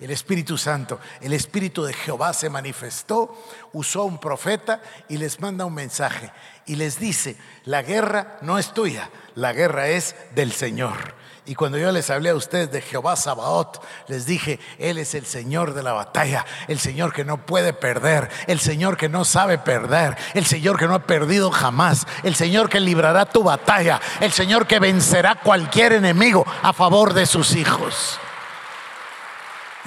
el 0.00 0.10
Espíritu 0.10 0.58
Santo, 0.58 1.00
el 1.20 1.32
Espíritu 1.32 1.84
de 1.84 1.92
Jehová 1.92 2.32
se 2.32 2.50
manifestó, 2.50 3.36
usó 3.72 4.04
un 4.04 4.18
profeta 4.18 4.82
y 5.08 5.16
les 5.16 5.40
manda 5.40 5.64
un 5.64 5.74
mensaje 5.74 6.32
y 6.66 6.76
les 6.76 6.98
dice, 6.98 7.36
la 7.64 7.82
guerra 7.82 8.38
no 8.42 8.58
es 8.58 8.74
tuya, 8.74 9.10
la 9.34 9.52
guerra 9.52 9.88
es 9.88 10.16
del 10.34 10.52
Señor. 10.52 11.14
Y 11.46 11.54
cuando 11.54 11.78
yo 11.78 11.90
les 11.90 12.10
hablé 12.10 12.30
a 12.30 12.34
ustedes 12.34 12.70
de 12.70 12.82
Jehová 12.82 13.16
Sabaoth, 13.16 13.82
les 14.08 14.26
dije, 14.26 14.60
Él 14.78 14.98
es 14.98 15.14
el 15.14 15.24
Señor 15.24 15.74
de 15.74 15.82
la 15.82 15.92
batalla, 15.92 16.44
el 16.68 16.78
Señor 16.78 17.12
que 17.12 17.24
no 17.24 17.46
puede 17.46 17.72
perder, 17.72 18.28
el 18.46 18.60
Señor 18.60 18.96
que 18.96 19.08
no 19.08 19.24
sabe 19.24 19.58
perder, 19.58 20.16
el 20.34 20.44
Señor 20.44 20.78
que 20.78 20.86
no 20.86 20.94
ha 20.94 21.06
perdido 21.06 21.50
jamás, 21.50 22.06
el 22.22 22.34
Señor 22.34 22.68
que 22.68 22.78
librará 22.78 23.24
tu 23.24 23.42
batalla, 23.42 24.00
el 24.20 24.32
Señor 24.32 24.66
que 24.66 24.78
vencerá 24.78 25.36
cualquier 25.36 25.94
enemigo 25.94 26.46
a 26.62 26.72
favor 26.72 27.14
de 27.14 27.26
sus 27.26 27.56
hijos. 27.56 28.18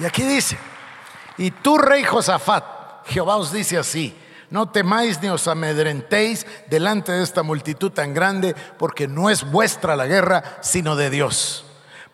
Y 0.00 0.04
aquí 0.04 0.22
dice, 0.22 0.58
y 1.38 1.50
tú, 1.50 1.78
rey 1.78 2.02
Josafat, 2.02 2.64
Jehová 3.06 3.36
os 3.36 3.52
dice 3.52 3.78
así, 3.78 4.16
no 4.54 4.70
temáis 4.70 5.20
ni 5.20 5.28
os 5.28 5.48
amedrentéis 5.48 6.46
delante 6.70 7.10
de 7.10 7.24
esta 7.24 7.42
multitud 7.42 7.90
tan 7.90 8.14
grande, 8.14 8.54
porque 8.78 9.08
no 9.08 9.28
es 9.28 9.42
vuestra 9.50 9.96
la 9.96 10.06
guerra, 10.06 10.58
sino 10.60 10.94
de 10.94 11.10
Dios. 11.10 11.64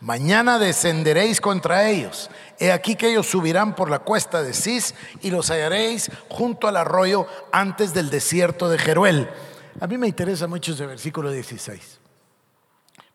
Mañana 0.00 0.58
descenderéis 0.58 1.38
contra 1.38 1.90
ellos. 1.90 2.30
He 2.58 2.72
aquí 2.72 2.96
que 2.96 3.10
ellos 3.10 3.26
subirán 3.26 3.74
por 3.74 3.90
la 3.90 3.98
cuesta 3.98 4.42
de 4.42 4.54
Cis 4.54 4.94
y 5.20 5.30
los 5.30 5.50
hallaréis 5.50 6.10
junto 6.30 6.66
al 6.66 6.78
arroyo 6.78 7.26
antes 7.52 7.92
del 7.92 8.08
desierto 8.08 8.70
de 8.70 8.78
Jeruel. 8.78 9.28
A 9.78 9.86
mí 9.86 9.98
me 9.98 10.08
interesa 10.08 10.46
mucho 10.46 10.72
ese 10.72 10.86
versículo 10.86 11.30
16. 11.30 12.00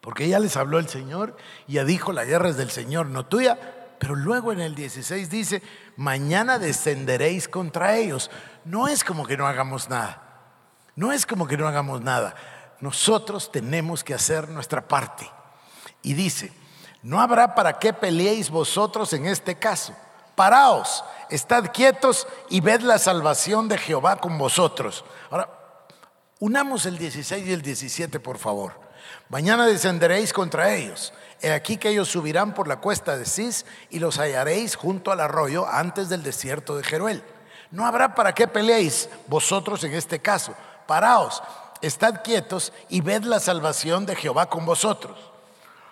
Porque 0.02 0.30
ya 0.30 0.38
les 0.38 0.56
habló 0.56 0.78
el 0.78 0.88
Señor, 0.88 1.36
ya 1.68 1.84
dijo, 1.84 2.14
la 2.14 2.26
guerra 2.26 2.50
es 2.50 2.58
del 2.58 2.70
Señor, 2.70 3.08
no 3.08 3.26
tuya. 3.26 3.58
Pero 3.98 4.16
luego 4.16 4.52
en 4.52 4.62
el 4.62 4.76
16 4.76 5.32
dice, 5.32 5.64
mañana 5.96 6.60
descenderéis 6.60 7.48
contra 7.48 7.96
ellos. 7.96 8.30
No 8.64 8.88
es 8.88 9.04
como 9.04 9.26
que 9.26 9.38
no 9.38 9.48
hagamos 9.48 9.90
nada. 9.90 10.22
No 10.96 11.12
es 11.12 11.26
como 11.26 11.48
que 11.48 11.58
no 11.58 11.68
hagamos 11.68 12.02
nada. 12.02 12.36
Nosotros 12.80 13.52
tenemos 13.52 14.04
que 14.04 14.14
hacer 14.14 14.50
nuestra 14.50 14.88
parte. 14.88 15.30
Y 16.02 16.14
dice, 16.14 16.52
no 17.04 17.22
habrá 17.22 17.56
para 17.56 17.80
qué 17.80 17.94
peleéis 17.94 18.50
vosotros 18.50 19.14
en 19.14 19.26
este 19.26 19.56
caso. 19.56 19.96
Paraos, 20.36 21.04
estad 21.30 21.72
quietos 21.72 22.28
y 22.50 22.62
ved 22.62 22.82
la 22.82 23.00
salvación 23.00 23.68
de 23.68 23.78
Jehová 23.78 24.18
con 24.18 24.38
vosotros. 24.38 25.06
Ahora, 25.30 25.50
unamos 26.40 26.86
el 26.86 26.98
16 26.98 27.48
y 27.48 27.54
el 27.54 27.62
17, 27.62 28.20
por 28.20 28.38
favor. 28.38 28.80
Mañana 29.30 29.66
descenderéis 29.66 30.34
contra 30.34 30.74
ellos. 30.74 31.14
He 31.42 31.52
aquí 31.52 31.78
que 31.78 31.90
ellos 31.90 32.10
subirán 32.10 32.54
por 32.54 32.68
la 32.68 32.78
cuesta 32.78 33.18
de 33.18 33.26
Cis 33.26 33.66
y 33.90 34.00
los 34.00 34.18
hallaréis 34.20 34.76
junto 34.76 35.12
al 35.12 35.20
arroyo 35.20 35.68
antes 35.68 36.10
del 36.10 36.24
desierto 36.24 36.78
de 36.78 36.84
Jeruel. 36.84 37.24
No 37.72 37.86
habrá 37.86 38.16
para 38.16 38.34
qué 38.34 38.48
peleéis 38.48 39.10
vosotros 39.28 39.84
en 39.84 39.94
este 39.94 40.20
caso. 40.20 40.56
Paraos, 40.88 41.44
estad 41.82 42.22
quietos 42.24 42.72
y 42.90 43.02
ved 43.02 43.24
la 43.24 43.40
salvación 43.40 44.06
de 44.06 44.16
Jehová 44.16 44.50
con 44.50 44.66
vosotros. 44.66 45.18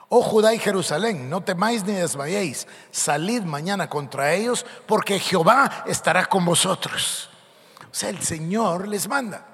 Oh 0.10 0.22
Judá 0.22 0.54
y 0.54 0.60
Jerusalén, 0.60 1.30
no 1.30 1.42
temáis 1.42 1.84
ni 1.86 1.94
desmayéis, 1.94 2.68
salid 2.92 3.42
mañana 3.42 3.90
contra 3.90 4.34
ellos, 4.34 4.64
porque 4.86 5.20
Jehová 5.20 5.84
estará 5.88 6.28
con 6.28 6.46
vosotros. 6.46 7.30
O 7.92 7.96
sea, 7.96 8.10
el 8.10 8.22
Señor 8.22 8.88
les 8.88 9.08
manda. 9.08 9.46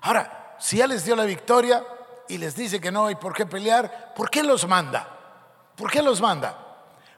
Ahora, 0.00 0.56
si 0.60 0.76
ya 0.76 0.86
les 0.86 1.04
dio 1.04 1.16
la 1.16 1.24
victoria, 1.24 1.84
y 2.28 2.38
les 2.38 2.54
dice 2.54 2.80
que 2.80 2.92
no 2.92 3.06
hay 3.06 3.14
por 3.14 3.34
qué 3.34 3.46
pelear, 3.46 4.14
¿por 4.14 4.30
qué 4.30 4.42
los 4.42 4.66
manda? 4.66 5.16
¿Por 5.76 5.90
qué 5.90 6.02
los 6.02 6.20
manda? 6.20 6.66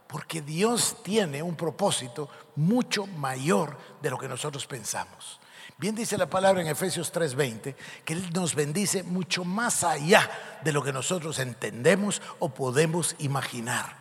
Porque 0.07 0.43
Dios 0.43 0.97
tiene 1.03 1.43
un 1.43 1.57
propósito 1.57 2.29
mucho 2.57 3.07
mayor 3.07 3.77
de 4.03 4.11
lo 4.11 4.19
que 4.19 4.29
nosotros 4.29 4.67
pensamos. 4.67 5.41
Bien 5.79 5.95
dice 5.95 6.19
la 6.19 6.29
palabra 6.29 6.61
en 6.61 6.67
Efesios 6.67 7.11
3:20 7.11 7.75
que 8.05 8.13
Él 8.13 8.31
nos 8.35 8.55
bendice 8.55 9.03
mucho 9.03 9.45
más 9.45 9.83
allá 9.83 10.31
de 10.63 10.73
lo 10.73 10.83
que 10.83 10.93
nosotros 10.93 11.39
entendemos 11.39 12.21
o 12.39 12.51
podemos 12.51 13.17
imaginar. 13.19 13.97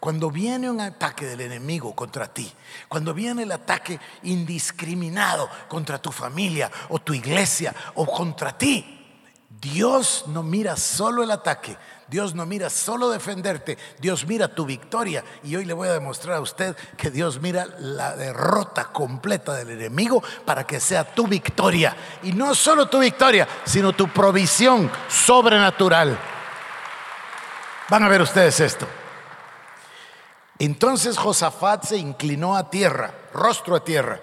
Cuando 0.00 0.30
viene 0.30 0.70
un 0.70 0.80
ataque 0.80 1.26
del 1.26 1.42
enemigo 1.42 1.94
contra 1.94 2.32
ti, 2.32 2.50
cuando 2.88 3.14
viene 3.14 3.42
el 3.42 3.52
ataque 3.52 4.00
indiscriminado 4.22 5.48
contra 5.68 6.00
tu 6.00 6.10
familia 6.10 6.70
o 6.88 6.98
tu 6.98 7.12
iglesia 7.14 7.74
o 7.94 8.06
contra 8.06 8.56
ti, 8.56 8.99
Dios 9.60 10.24
no 10.28 10.42
mira 10.42 10.74
solo 10.76 11.22
el 11.22 11.30
ataque, 11.30 11.76
Dios 12.08 12.34
no 12.34 12.46
mira 12.46 12.70
solo 12.70 13.10
defenderte, 13.10 13.76
Dios 13.98 14.26
mira 14.26 14.48
tu 14.48 14.64
victoria. 14.64 15.22
Y 15.44 15.54
hoy 15.54 15.66
le 15.66 15.74
voy 15.74 15.88
a 15.88 15.92
demostrar 15.92 16.36
a 16.36 16.40
usted 16.40 16.74
que 16.96 17.10
Dios 17.10 17.40
mira 17.40 17.66
la 17.78 18.16
derrota 18.16 18.86
completa 18.86 19.52
del 19.54 19.70
enemigo 19.70 20.22
para 20.46 20.66
que 20.66 20.80
sea 20.80 21.04
tu 21.04 21.26
victoria. 21.26 21.94
Y 22.22 22.32
no 22.32 22.54
solo 22.54 22.88
tu 22.88 23.00
victoria, 23.00 23.46
sino 23.64 23.92
tu 23.92 24.08
provisión 24.08 24.90
sobrenatural. 25.08 26.18
Van 27.90 28.02
a 28.02 28.08
ver 28.08 28.22
ustedes 28.22 28.60
esto. 28.60 28.86
Entonces 30.58 31.18
Josafat 31.18 31.84
se 31.84 31.98
inclinó 31.98 32.56
a 32.56 32.70
tierra, 32.70 33.12
rostro 33.34 33.76
a 33.76 33.84
tierra. 33.84 34.20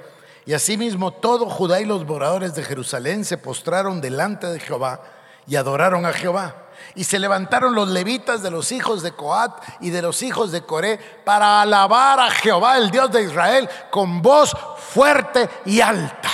Y 0.47 0.53
asimismo 0.53 1.11
todo 1.13 1.47
Judá 1.47 1.79
y 1.79 1.85
los 1.85 2.05
moradores 2.07 2.55
de 2.55 2.63
Jerusalén 2.63 3.23
se 3.23 3.37
postraron 3.37 4.01
delante 4.01 4.47
de 4.47 4.59
Jehová 4.59 5.01
y 5.47 5.55
adoraron 5.55 6.05
a 6.05 6.13
Jehová. 6.13 6.55
Y 6.95 7.03
se 7.03 7.19
levantaron 7.19 7.73
los 7.73 7.87
levitas 7.89 8.41
de 8.41 8.51
los 8.51 8.71
hijos 8.71 9.01
de 9.01 9.11
Coat 9.11 9.63
y 9.79 9.89
de 9.89 10.01
los 10.01 10.21
hijos 10.23 10.51
de 10.51 10.61
Coré 10.63 10.97
para 10.97 11.61
alabar 11.61 12.19
a 12.19 12.29
Jehová, 12.29 12.77
el 12.77 12.91
Dios 12.91 13.11
de 13.11 13.23
Israel, 13.23 13.69
con 13.89 14.21
voz 14.21 14.55
fuerte 14.77 15.49
y 15.65 15.81
alta. 15.81 16.29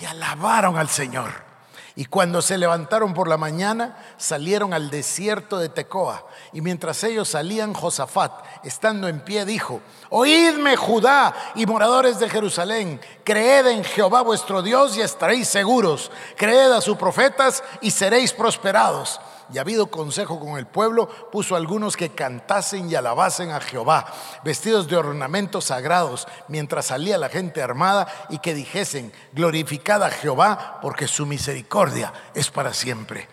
Y 0.00 0.04
alabaron 0.04 0.76
al 0.76 0.88
Señor. 0.88 1.49
Y 1.96 2.04
cuando 2.04 2.42
se 2.42 2.58
levantaron 2.58 3.14
por 3.14 3.28
la 3.28 3.36
mañana, 3.36 3.96
salieron 4.16 4.72
al 4.72 4.90
desierto 4.90 5.58
de 5.58 5.68
Tecoa. 5.68 6.24
Y 6.52 6.60
mientras 6.60 7.02
ellos 7.04 7.28
salían, 7.28 7.74
Josafat, 7.74 8.32
estando 8.64 9.08
en 9.08 9.20
pie, 9.20 9.44
dijo, 9.44 9.80
Oídme 10.08 10.76
Judá 10.76 11.34
y 11.54 11.66
moradores 11.66 12.18
de 12.18 12.28
Jerusalén, 12.28 13.00
creed 13.24 13.66
en 13.66 13.84
Jehová 13.84 14.22
vuestro 14.22 14.62
Dios 14.62 14.96
y 14.96 15.02
estaréis 15.02 15.48
seguros, 15.48 16.10
creed 16.36 16.72
a 16.72 16.80
sus 16.80 16.96
profetas 16.96 17.62
y 17.80 17.90
seréis 17.90 18.32
prosperados 18.32 19.20
y 19.52 19.58
habido 19.58 19.88
consejo 19.88 20.38
con 20.38 20.58
el 20.58 20.66
pueblo, 20.66 21.08
puso 21.30 21.56
algunos 21.56 21.96
que 21.96 22.10
cantasen 22.10 22.90
y 22.90 22.94
alabasen 22.94 23.50
a 23.50 23.60
Jehová, 23.60 24.06
vestidos 24.44 24.88
de 24.88 24.96
ornamentos 24.96 25.66
sagrados, 25.66 26.26
mientras 26.48 26.86
salía 26.86 27.18
la 27.18 27.28
gente 27.28 27.62
armada, 27.62 28.06
y 28.28 28.38
que 28.38 28.54
dijesen, 28.54 29.12
glorificad 29.32 30.02
a 30.02 30.10
Jehová, 30.10 30.78
porque 30.82 31.08
su 31.08 31.26
misericordia 31.26 32.12
es 32.34 32.50
para 32.50 32.74
siempre. 32.74 33.28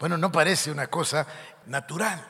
Bueno, 0.00 0.16
no 0.16 0.30
parece 0.30 0.70
una 0.70 0.88
cosa 0.88 1.26
natural. 1.66 2.24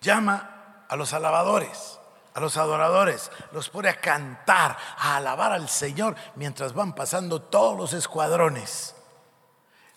Llama 0.00 0.84
a 0.88 0.96
los 0.96 1.12
alabadores 1.12 2.00
a 2.34 2.40
los 2.40 2.56
adoradores, 2.56 3.30
los 3.52 3.68
pone 3.68 3.88
a 3.88 4.00
cantar, 4.00 4.76
a 4.98 5.16
alabar 5.16 5.52
al 5.52 5.68
Señor 5.68 6.14
mientras 6.36 6.72
van 6.72 6.94
pasando 6.94 7.42
todos 7.42 7.76
los 7.76 7.92
escuadrones. 7.92 8.94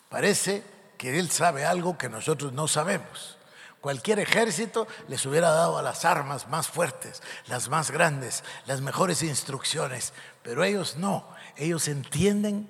Parece 0.08 0.64
Él 1.08 1.30
sabe 1.30 1.64
algo 1.64 1.98
que 1.98 2.08
nosotros 2.08 2.52
no 2.52 2.68
sabemos. 2.68 3.38
Cualquier 3.84 4.18
ejército 4.18 4.86
les 5.08 5.26
hubiera 5.26 5.50
dado 5.50 5.76
a 5.76 5.82
las 5.82 6.06
armas 6.06 6.48
más 6.48 6.68
fuertes, 6.68 7.22
las 7.48 7.68
más 7.68 7.90
grandes, 7.90 8.42
las 8.64 8.80
mejores 8.80 9.22
instrucciones, 9.22 10.14
pero 10.42 10.64
ellos 10.64 10.96
no, 10.96 11.28
ellos 11.56 11.88
entienden. 11.88 12.66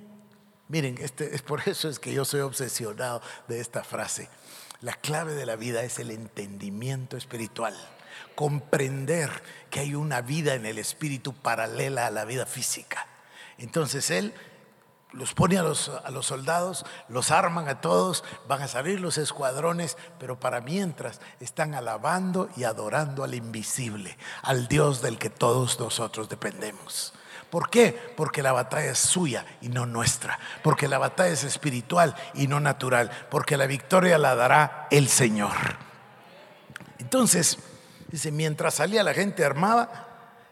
Miren, 0.67 0.97
este, 0.99 1.37
es 1.37 1.43
por 1.43 1.69
eso 1.69 1.89
es 1.89 2.01
que 2.01 2.13
yo 2.13 2.25
soy 2.25 2.41
obsesionado 2.41 3.23
de 3.47 3.61
esta 3.61 3.85
frase. 3.85 4.29
La 4.81 4.95
clave 4.95 5.35
de 5.35 5.47
la 5.47 5.55
vida 5.55 5.85
es 5.85 6.01
el 6.01 6.11
entendimiento 6.11 7.17
espiritual, 7.17 7.77
comprender 8.35 9.31
que 9.71 9.79
hay 9.79 9.95
una 9.95 10.21
vida 10.21 10.55
en 10.55 10.67
el 10.67 10.79
espíritu 10.79 11.33
paralela 11.33 12.07
a 12.07 12.11
la 12.11 12.25
vida 12.25 12.45
física. 12.45 13.07
Entonces 13.59 14.11
Él 14.11 14.35
los 15.17 15.35
pone 15.35 15.59
a 15.59 15.63
los, 15.63 15.91
soldados, 16.21 16.85
los 17.09 17.31
arman 17.31 17.69
a 17.69 17.81
todos, 17.81 18.25
van 18.49 18.63
a 18.63 18.69
salir 18.69 19.01
los 19.01 19.19
escuadrones, 19.19 19.97
pero 20.19 20.39
para 20.39 20.61
mientras 20.61 21.21
están 21.41 21.75
alabando 21.75 22.49
y 22.57 22.65
adorando 22.65 23.25
al 23.25 23.35
invisible, 23.35 24.17
al 24.43 24.67
Dios 24.69 25.03
del 25.03 25.19
que 25.19 25.31
todos 25.31 25.79
nosotros 25.79 26.29
dependemos. 26.29 27.15
¿Por 27.51 27.71
qué? 27.71 27.93
Porque 28.17 28.43
la 28.43 28.51
batalla 28.51 28.91
es 28.91 28.99
suya 28.99 29.47
y 29.61 29.69
no 29.69 29.87
nuestra. 29.87 30.41
Porque 30.65 30.89
la 30.89 30.99
batalla 30.99 31.33
es 31.33 31.45
espiritual 31.45 32.17
y 32.35 32.49
no 32.49 32.59
natural. 32.59 33.13
Porque 33.31 33.57
la 33.57 33.69
victoria 33.69 34.19
la 34.19 34.35
dará 34.35 34.89
el 34.91 35.07
Señor. 35.09 35.55
Entonces, 36.99 37.59
dice, 38.09 38.33
mientras 38.33 38.75
salía 38.75 39.05
la 39.05 39.15
gente 39.15 39.45
armada, 39.45 40.09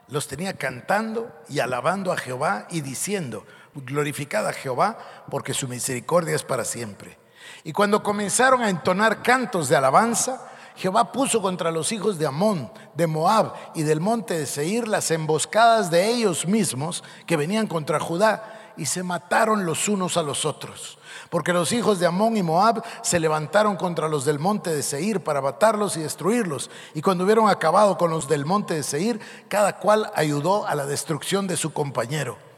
los 0.06 0.28
tenía 0.28 0.52
cantando 0.52 1.32
y 1.48 1.58
alabando 1.58 2.12
a 2.12 2.16
Jehová 2.16 2.68
y 2.70 2.82
diciendo, 2.82 3.44
glorificada 3.74 4.50
a 4.50 4.54
Jehová, 4.54 4.98
porque 5.30 5.54
su 5.54 5.68
misericordia 5.68 6.34
es 6.34 6.42
para 6.42 6.64
siempre. 6.64 7.18
Y 7.64 7.72
cuando 7.72 8.02
comenzaron 8.02 8.62
a 8.62 8.70
entonar 8.70 9.22
cantos 9.22 9.68
de 9.68 9.76
alabanza, 9.76 10.48
Jehová 10.76 11.12
puso 11.12 11.42
contra 11.42 11.70
los 11.70 11.92
hijos 11.92 12.18
de 12.18 12.26
Amón, 12.26 12.70
de 12.94 13.06
Moab 13.06 13.52
y 13.74 13.82
del 13.82 14.00
monte 14.00 14.38
de 14.38 14.46
Seir 14.46 14.88
las 14.88 15.10
emboscadas 15.10 15.90
de 15.90 16.08
ellos 16.08 16.46
mismos 16.46 17.04
que 17.26 17.36
venían 17.36 17.66
contra 17.66 18.00
Judá 18.00 18.72
y 18.76 18.86
se 18.86 19.02
mataron 19.02 19.66
los 19.66 19.88
unos 19.88 20.16
a 20.16 20.22
los 20.22 20.44
otros. 20.46 20.98
Porque 21.28 21.52
los 21.52 21.72
hijos 21.72 21.98
de 21.98 22.06
Amón 22.06 22.36
y 22.36 22.42
Moab 22.42 22.82
se 23.02 23.20
levantaron 23.20 23.76
contra 23.76 24.08
los 24.08 24.24
del 24.24 24.38
monte 24.38 24.74
de 24.74 24.82
Seir 24.82 25.22
para 25.22 25.42
matarlos 25.42 25.96
y 25.96 26.00
destruirlos. 26.00 26.70
Y 26.94 27.02
cuando 27.02 27.24
hubieron 27.24 27.48
acabado 27.48 27.98
con 27.98 28.10
los 28.10 28.28
del 28.28 28.46
monte 28.46 28.74
de 28.74 28.82
Seir, 28.82 29.20
cada 29.48 29.78
cual 29.78 30.10
ayudó 30.14 30.66
a 30.66 30.74
la 30.74 30.86
destrucción 30.86 31.46
de 31.46 31.58
su 31.58 31.72
compañero. 31.72 32.51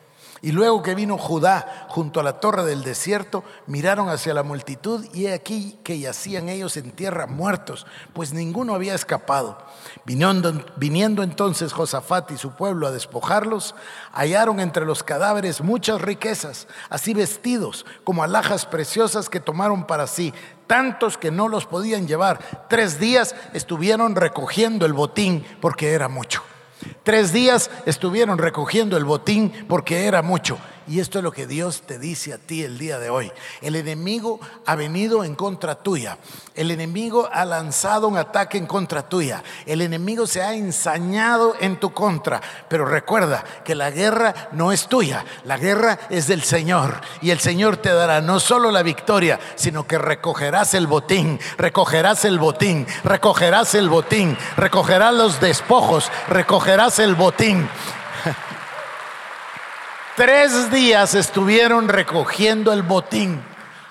Y 0.44 0.52
luego 0.52 0.82
que 0.82 0.94
vino 0.94 1.16
Judá 1.16 1.86
junto 1.88 2.20
a 2.20 2.22
la 2.22 2.38
torre 2.38 2.66
del 2.66 2.84
desierto, 2.84 3.44
miraron 3.66 4.10
hacia 4.10 4.34
la 4.34 4.42
multitud 4.42 5.06
y 5.14 5.24
he 5.24 5.32
aquí 5.32 5.78
que 5.82 5.98
yacían 5.98 6.50
ellos 6.50 6.76
en 6.76 6.90
tierra 6.90 7.26
muertos, 7.26 7.86
pues 8.12 8.34
ninguno 8.34 8.74
había 8.74 8.94
escapado. 8.94 9.56
Viniendo, 10.04 11.22
entonces 11.22 11.72
Josafat 11.72 12.30
y 12.32 12.36
su 12.36 12.50
pueblo 12.50 12.86
a 12.86 12.90
despojarlos, 12.90 13.74
hallaron 14.12 14.60
entre 14.60 14.84
los 14.84 15.02
cadáveres 15.02 15.62
muchas 15.62 16.02
riquezas, 16.02 16.68
así 16.90 17.14
vestidos 17.14 17.86
como 18.04 18.22
alhajas 18.22 18.66
preciosas 18.66 19.30
que 19.30 19.40
tomaron 19.40 19.86
para 19.86 20.06
sí, 20.06 20.34
tantos 20.66 21.16
que 21.16 21.30
no 21.30 21.48
los 21.48 21.64
podían 21.64 22.06
llevar. 22.06 22.66
Tres 22.68 23.00
días 23.00 23.34
estuvieron 23.54 24.14
recogiendo 24.14 24.84
el 24.84 24.92
botín 24.92 25.42
porque 25.62 25.92
era 25.92 26.08
mucho. 26.08 26.42
Tres 27.02 27.32
días 27.32 27.70
estuvieron 27.86 28.38
recogiendo 28.38 28.96
el 28.96 29.04
botín 29.04 29.52
porque 29.68 30.06
era 30.06 30.22
mucho. 30.22 30.58
Y 30.86 31.00
esto 31.00 31.18
es 31.18 31.24
lo 31.24 31.32
que 31.32 31.46
Dios 31.46 31.82
te 31.86 31.98
dice 31.98 32.34
a 32.34 32.38
ti 32.38 32.62
el 32.62 32.78
día 32.78 32.98
de 32.98 33.08
hoy. 33.08 33.32
El 33.62 33.74
enemigo 33.74 34.38
ha 34.66 34.74
venido 34.74 35.24
en 35.24 35.34
contra 35.34 35.76
tuya. 35.76 36.18
El 36.54 36.70
enemigo 36.70 37.28
ha 37.32 37.44
lanzado 37.46 38.06
un 38.06 38.18
ataque 38.18 38.58
en 38.58 38.66
contra 38.66 39.08
tuya. 39.08 39.42
El 39.64 39.80
enemigo 39.80 40.26
se 40.26 40.42
ha 40.42 40.52
ensañado 40.52 41.56
en 41.58 41.80
tu 41.80 41.92
contra. 41.94 42.40
Pero 42.68 42.84
recuerda 42.84 43.42
que 43.64 43.74
la 43.74 43.90
guerra 43.90 44.50
no 44.52 44.72
es 44.72 44.86
tuya. 44.86 45.24
La 45.44 45.56
guerra 45.56 45.98
es 46.10 46.26
del 46.26 46.42
Señor. 46.42 47.00
Y 47.22 47.30
el 47.30 47.40
Señor 47.40 47.78
te 47.78 47.92
dará 47.92 48.20
no 48.20 48.38
solo 48.38 48.70
la 48.70 48.82
victoria, 48.82 49.40
sino 49.54 49.86
que 49.86 49.96
recogerás 49.96 50.74
el 50.74 50.86
botín. 50.86 51.40
Recogerás 51.56 52.26
el 52.26 52.38
botín. 52.38 52.86
Recogerás 53.04 53.74
el 53.74 53.88
botín. 53.88 54.36
Recogerás 54.56 55.14
los 55.14 55.40
despojos. 55.40 56.10
Recogerás 56.28 56.98
el 56.98 57.14
botín. 57.14 57.68
Tres 60.16 60.70
días 60.70 61.16
estuvieron 61.16 61.88
recogiendo 61.88 62.72
el 62.72 62.84
botín. 62.84 63.42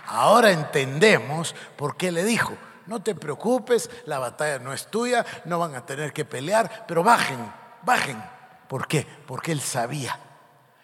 Ahora 0.08 0.52
entendemos 0.52 1.54
por 1.76 1.98
qué 1.98 2.14
le 2.14 2.24
dijo, 2.24 2.54
no 2.88 3.04
te 3.04 3.14
preocupes, 3.14 3.90
la 4.06 4.20
batalla 4.20 4.58
no 4.60 4.72
es 4.72 4.88
tuya, 4.88 5.26
no 5.44 5.60
van 5.60 5.76
a 5.76 5.86
tener 5.86 6.14
que 6.14 6.24
pelear, 6.24 6.86
pero 6.88 7.04
bajen, 7.04 7.40
bajen. 7.82 8.24
¿Por 8.70 8.88
qué? 8.88 9.06
Porque 9.28 9.52
él 9.52 9.60
sabía 9.60 10.18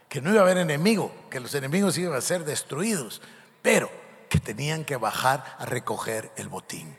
que 0.10 0.20
no 0.20 0.32
iba 0.32 0.42
a 0.42 0.44
haber 0.44 0.58
enemigo, 0.58 1.14
que 1.30 1.40
los 1.40 1.56
enemigos 1.56 1.98
iban 1.98 2.18
a 2.18 2.22
ser 2.22 2.44
destruidos, 2.44 3.22
pero 3.62 3.90
que 4.28 4.40
tenían 4.40 4.84
que 4.84 4.98
bajar 4.98 5.56
a 5.58 5.66
recoger 5.66 6.34
el 6.36 6.50
botín. 6.50 6.99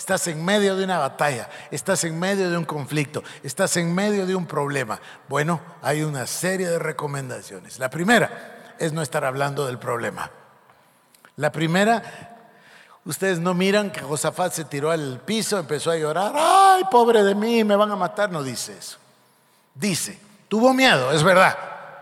Estás 0.00 0.28
en 0.28 0.42
medio 0.42 0.76
de 0.76 0.84
una 0.84 0.96
batalla, 0.96 1.50
estás 1.70 2.04
en 2.04 2.18
medio 2.18 2.48
de 2.48 2.56
un 2.56 2.64
conflicto, 2.64 3.22
estás 3.42 3.76
en 3.76 3.94
medio 3.94 4.24
de 4.24 4.34
un 4.34 4.46
problema. 4.46 4.98
Bueno, 5.28 5.60
hay 5.82 6.02
una 6.02 6.26
serie 6.26 6.70
de 6.70 6.78
recomendaciones. 6.78 7.78
La 7.78 7.90
primera 7.90 8.76
es 8.78 8.94
no 8.94 9.02
estar 9.02 9.26
hablando 9.26 9.66
del 9.66 9.78
problema. 9.78 10.30
La 11.36 11.52
primera, 11.52 12.02
Ustedes 13.04 13.40
no 13.40 13.52
miran 13.52 13.90
que 13.90 14.00
Josafat 14.00 14.54
se 14.54 14.64
tiró 14.64 14.90
al 14.90 15.20
piso, 15.20 15.58
empezó 15.58 15.90
a 15.90 15.96
llorar. 15.96 16.32
Ay, 16.34 16.84
pobre 16.90 17.22
de 17.22 17.34
mí, 17.34 17.62
me 17.62 17.76
van 17.76 17.90
a 17.90 17.96
matar. 17.96 18.30
No 18.30 18.42
dice 18.42 18.78
eso. 18.78 18.96
Dice, 19.74 20.18
tuvo 20.48 20.72
miedo, 20.72 21.12
es 21.12 21.22
verdad, 21.22 21.58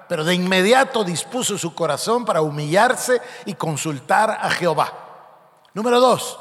pero 0.09 0.23
de 0.23 0.35
inmediato 0.35 1.03
dispuso 1.03 1.59
su 1.59 1.75
corazón 1.75 2.25
para 2.25 2.43
humillarse 2.43 3.21
y 3.45 3.55
consultar 3.55 4.39
a 4.41 4.51
Jehová. 4.51 4.93
Número 5.75 5.99
dos, 5.99 6.39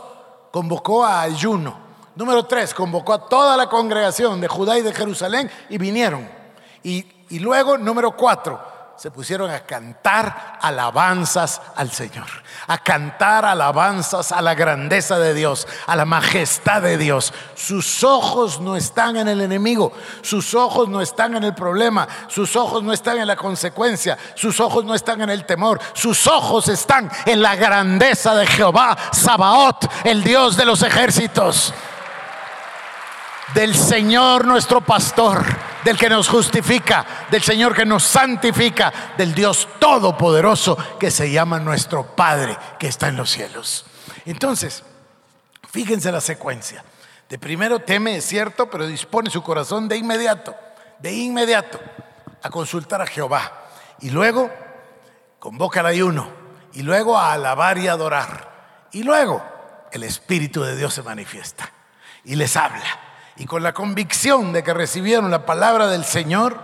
convocó 0.57 1.05
a 1.05 1.21
ayuno. 1.21 1.77
Número 2.15 2.47
tres, 2.47 2.73
convocó 2.73 3.13
a 3.13 3.29
toda 3.29 3.55
la 3.55 3.69
congregación 3.69 4.41
de 4.41 4.47
Judá 4.47 4.75
y 4.75 4.81
de 4.81 4.91
Jerusalén 4.91 5.51
y 5.69 5.77
vinieron. 5.77 6.27
Y, 6.81 7.05
y 7.29 7.37
luego, 7.37 7.77
número 7.77 8.17
cuatro, 8.17 8.59
se 8.97 9.11
pusieron 9.11 9.51
a 9.51 9.59
cantar 9.59 10.57
alabanzas 10.59 11.61
al 11.75 11.91
Señor, 11.91 12.25
a 12.65 12.79
cantar 12.79 13.45
alabanzas 13.45 14.31
a 14.31 14.41
la 14.41 14.55
grandeza 14.55 15.19
de 15.19 15.35
Dios, 15.35 15.67
a 15.85 15.95
la 15.95 16.05
majestad 16.05 16.81
de 16.81 16.97
Dios. 16.97 17.31
Sus 17.55 18.03
ojos 18.03 18.59
no 18.59 18.75
están 18.75 19.15
en 19.17 19.27
el 19.27 19.41
enemigo, 19.41 19.93
sus 20.23 20.55
ojos 20.55 20.89
no 20.89 20.99
están 21.01 21.35
en 21.35 21.43
el 21.43 21.53
problema, 21.53 22.07
sus 22.27 22.55
ojos 22.55 22.81
no 22.81 22.91
están 22.91 23.19
en 23.19 23.27
la 23.27 23.35
consecuencia, 23.35 24.17
sus 24.33 24.59
ojos 24.59 24.83
no 24.83 24.95
están 24.95 25.21
en 25.21 25.29
el 25.29 25.45
temor, 25.45 25.79
sus 25.93 26.25
ojos 26.25 26.67
están 26.67 27.11
en 27.27 27.41
la 27.41 27.55
grandeza 27.55 28.33
de 28.35 28.47
Jehová, 28.47 28.97
Sabaoth, 29.11 29.85
el 30.05 30.23
Dios 30.23 30.57
de 30.57 30.65
los 30.65 30.81
ejércitos, 30.81 31.71
del 33.53 33.75
Señor 33.75 34.45
nuestro 34.45 34.81
pastor 34.81 35.45
del 35.83 35.97
que 35.97 36.09
nos 36.09 36.27
justifica, 36.27 37.05
del 37.31 37.41
Señor 37.41 37.75
que 37.75 37.85
nos 37.85 38.03
santifica, 38.03 38.91
del 39.17 39.33
Dios 39.33 39.67
todopoderoso 39.79 40.77
que 40.99 41.11
se 41.11 41.31
llama 41.31 41.59
nuestro 41.59 42.15
Padre 42.15 42.57
que 42.77 42.87
está 42.87 43.07
en 43.07 43.17
los 43.17 43.29
cielos. 43.29 43.85
Entonces, 44.25 44.83
fíjense 45.71 46.11
la 46.11 46.21
secuencia. 46.21 46.83
De 47.29 47.39
primero 47.39 47.79
teme, 47.79 48.17
es 48.17 48.25
cierto, 48.25 48.69
pero 48.69 48.87
dispone 48.87 49.29
su 49.29 49.41
corazón 49.41 49.87
de 49.87 49.97
inmediato, 49.97 50.55
de 50.99 51.13
inmediato, 51.13 51.79
a 52.41 52.49
consultar 52.49 53.01
a 53.01 53.07
Jehová. 53.07 53.51
Y 54.01 54.09
luego 54.09 54.49
convoca 55.39 55.79
al 55.81 55.87
ayuno. 55.87 56.29
Y 56.73 56.83
luego 56.83 57.17
a 57.17 57.33
alabar 57.33 57.77
y 57.77 57.87
adorar. 57.87 58.87
Y 58.91 59.03
luego 59.03 59.41
el 59.91 60.03
Espíritu 60.03 60.63
de 60.63 60.75
Dios 60.75 60.93
se 60.93 61.01
manifiesta 61.01 61.71
y 62.23 62.35
les 62.35 62.55
habla 62.55 63.06
y 63.37 63.45
con 63.45 63.63
la 63.63 63.73
convicción 63.73 64.51
de 64.51 64.63
que 64.63 64.73
recibieron 64.73 65.29
la 65.29 65.45
palabra 65.45 65.87
del 65.87 66.05
Señor, 66.05 66.57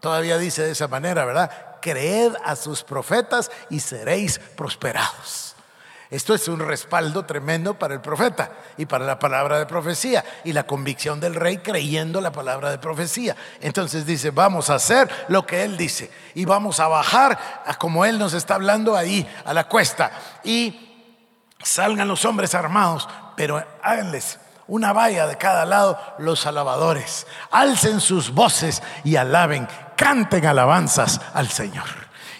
todavía 0.00 0.38
dice 0.38 0.62
de 0.62 0.72
esa 0.72 0.88
manera, 0.88 1.24
¿verdad? 1.24 1.50
Creed 1.80 2.32
a 2.44 2.56
sus 2.56 2.82
profetas 2.82 3.50
y 3.70 3.80
seréis 3.80 4.38
prosperados. 4.56 5.54
Esto 6.10 6.34
es 6.34 6.48
un 6.48 6.58
respaldo 6.58 7.24
tremendo 7.24 7.78
para 7.78 7.94
el 7.94 8.00
profeta 8.00 8.50
y 8.76 8.86
para 8.86 9.04
la 9.04 9.20
palabra 9.20 9.60
de 9.60 9.66
profecía 9.66 10.24
y 10.42 10.52
la 10.52 10.64
convicción 10.64 11.20
del 11.20 11.36
rey 11.36 11.58
creyendo 11.58 12.20
la 12.20 12.32
palabra 12.32 12.72
de 12.72 12.78
profecía. 12.78 13.36
Entonces 13.60 14.04
dice, 14.04 14.32
vamos 14.32 14.70
a 14.70 14.74
hacer 14.74 15.08
lo 15.28 15.46
que 15.46 15.62
él 15.62 15.76
dice 15.76 16.10
y 16.34 16.44
vamos 16.44 16.80
a 16.80 16.88
bajar 16.88 17.38
como 17.78 18.04
él 18.04 18.18
nos 18.18 18.34
está 18.34 18.56
hablando 18.56 18.96
ahí 18.96 19.24
a 19.44 19.54
la 19.54 19.68
cuesta 19.68 20.10
y 20.42 21.14
salgan 21.62 22.08
los 22.08 22.24
hombres 22.24 22.56
armados, 22.56 23.08
pero 23.36 23.64
háganles 23.80 24.40
una 24.70 24.92
valla 24.92 25.26
de 25.26 25.36
cada 25.36 25.66
lado, 25.66 25.98
los 26.18 26.46
alabadores. 26.46 27.26
Alcen 27.50 28.00
sus 28.00 28.32
voces 28.32 28.82
y 29.04 29.16
alaben, 29.16 29.68
canten 29.96 30.46
alabanzas 30.46 31.20
al 31.34 31.48
Señor. 31.48 31.84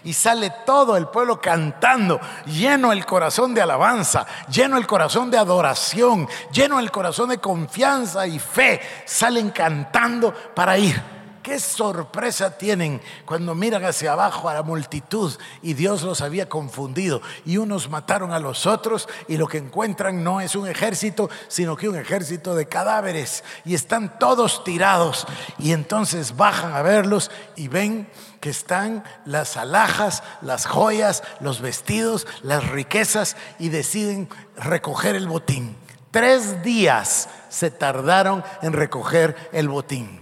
Y 0.05 0.15
sale 0.15 0.51
todo 0.65 0.97
el 0.97 1.09
pueblo 1.09 1.41
cantando, 1.41 2.19
lleno 2.47 2.93
el 2.93 3.05
corazón 3.05 3.53
de 3.53 3.61
alabanza, 3.61 4.27
lleno 4.49 4.79
el 4.79 4.87
corazón 4.87 5.31
de 5.31 5.37
adoración, 5.37 6.27
lleno 6.53 6.79
el 6.79 6.91
corazón 6.91 7.29
de 7.29 7.39
confianza 7.39 8.27
y 8.27 8.39
fe. 8.39 8.81
Salen 9.05 9.51
cantando 9.51 10.33
para 10.55 10.79
ir 10.79 11.20
Qué 11.43 11.59
sorpresa 11.59 12.59
tienen 12.59 13.01
cuando 13.25 13.55
miran 13.55 13.85
hacia 13.85 14.13
abajo 14.13 14.49
a 14.49 14.55
la 14.55 14.63
multitud 14.63 15.33
y 15.63 15.73
Dios 15.73 16.03
los 16.03 16.21
había 16.21 16.49
confundido 16.49 17.23
y 17.47 17.57
unos 17.57 17.89
mataron 17.89 18.33
a 18.33 18.39
los 18.39 18.67
otros 18.67 19.09
y 19.27 19.39
lo 19.39 19.49
que 19.49 19.59
encuentran 19.59 20.23
no 20.23 20.43
es 20.43 20.55
un 20.55 20.69
ejército, 20.69 21.31
sino 21.49 21.77
que 21.77 21.89
un 21.89 21.97
ejército 21.97 22.55
de 22.55 22.67
cadáveres 22.67 23.43
y 23.65 23.75
están 23.75 24.19
todos 24.19 24.65
tirados 24.65 25.27
y 25.59 25.73
entonces 25.73 26.37
bajan 26.37 26.75
a 26.75 26.83
verlos 26.83 27.31
y 27.57 27.69
ven 27.69 28.09
que 28.41 28.51
están 28.51 29.03
las 29.25 29.57
alhajas, 29.57 30.23
las 30.43 30.67
joyas, 30.67 31.23
los 31.41 31.61
vestidos, 31.61 32.27
las 32.43 32.69
riquezas 32.69 33.37
y 33.59 33.71
deciden 33.71 34.29
recoger 34.57 35.15
el 35.15 35.27
botín. 35.27 35.77
Tres 36.11 36.63
días 36.63 37.29
se 37.49 37.71
tardaron 37.71 38.43
en 38.63 38.73
recoger 38.73 39.37
el 39.53 39.69
botín. 39.69 40.21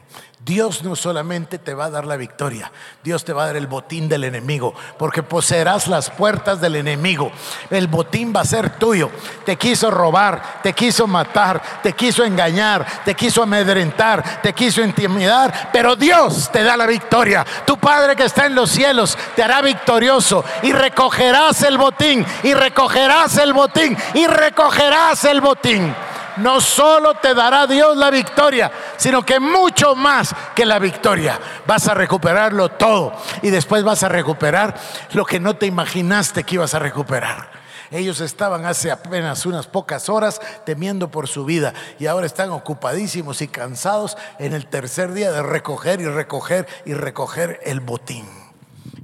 Dios 0.49 0.83
no 0.83 0.97
solamente 0.97 1.59
te 1.59 1.75
va 1.75 1.85
a 1.85 1.91
dar 1.91 2.07
la 2.07 2.17
victoria, 2.17 2.73
Dios 3.05 3.23
te 3.23 3.35
va 3.35 3.43
a 3.43 3.47
dar 3.49 3.57
el 3.57 3.67
botín 3.67 4.09
del 4.09 4.25
enemigo, 4.25 4.75
porque 4.97 5.23
poseerás 5.23 5.89
las 5.89 6.09
puertas 6.09 6.59
del 6.59 6.77
enemigo. 6.77 7.31
El 7.69 7.87
botín 7.87 8.33
va 8.35 8.41
a 8.41 8.47
ser 8.47 8.71
tuyo. 8.79 9.11
Te 9.45 9.57
quiso 9.57 9.91
robar, 9.91 10.63
te 10.63 10.73
quiso 10.73 11.07
matar, 11.07 11.61
te 11.83 11.93
quiso 11.93 12.25
engañar, 12.25 12.87
te 13.05 13.15
quiso 13.15 13.43
amedrentar, 13.43 14.41
te 14.41 14.55
quiso 14.55 14.81
intimidar, 14.81 15.69
pero 15.71 15.97
Dios 15.97 16.51
te 16.51 16.63
da 16.63 16.79
la 16.79 16.87
victoria. 16.87 17.45
Tu 17.67 17.77
Padre 17.77 18.17
que 18.17 18.25
está 18.25 18.47
en 18.47 18.55
los 18.55 18.71
cielos 18.71 19.19
te 19.37 19.43
hará 19.43 19.61
victorioso 19.61 20.43
y 20.63 20.73
recogerás 20.73 21.61
el 21.61 21.77
botín, 21.77 22.25
y 22.43 22.55
recogerás 22.55 23.37
el 23.37 23.53
botín, 23.53 23.95
y 24.15 24.27
recogerás 24.27 25.27
el 25.27 25.43
botín 25.43 25.95
no 26.39 26.61
solo 26.61 27.15
te 27.15 27.35
dará 27.35 27.67
Dios 27.67 27.97
la 27.97 28.11
victoria, 28.11 28.71
sino 28.99 29.25
que 29.25 29.41
mucho 29.41 29.95
más 29.95 30.35
que 30.55 30.67
la 30.67 30.79
victoria. 30.79 31.41
Vas 31.67 31.89
a 31.89 31.95
recuperarlo 31.95 32.69
todo 32.69 33.15
y 33.41 33.49
después 33.49 33.83
vas 33.83 34.03
a 34.03 34.09
recuperar 34.11 34.79
lo 35.13 35.25
que 35.25 35.41
no 35.41 35.57
te 35.57 35.65
imaginaste 35.65 36.45
que 36.45 36.57
ibas 36.57 36.75
a 36.75 36.79
recuperar. 36.79 37.51
Ellos 37.91 38.21
estaban 38.21 38.67
hace 38.67 38.91
apenas 38.91 39.47
unas 39.47 39.67
pocas 39.67 40.11
horas 40.11 40.41
temiendo 40.67 41.11
por 41.11 41.27
su 41.27 41.47
vida 41.47 41.73
y 41.99 42.07
ahora 42.07 42.27
están 42.27 42.51
ocupadísimos 42.51 43.41
y 43.41 43.49
cansados 43.49 44.19
en 44.39 44.53
el 44.53 44.67
tercer 44.67 45.13
día 45.13 45.33
de 45.33 45.43
recoger 45.43 46.01
y 46.03 46.07
recoger 46.07 46.67
y 46.85 46.93
recoger 46.93 47.61
el 47.65 47.81
botín. 47.81 48.27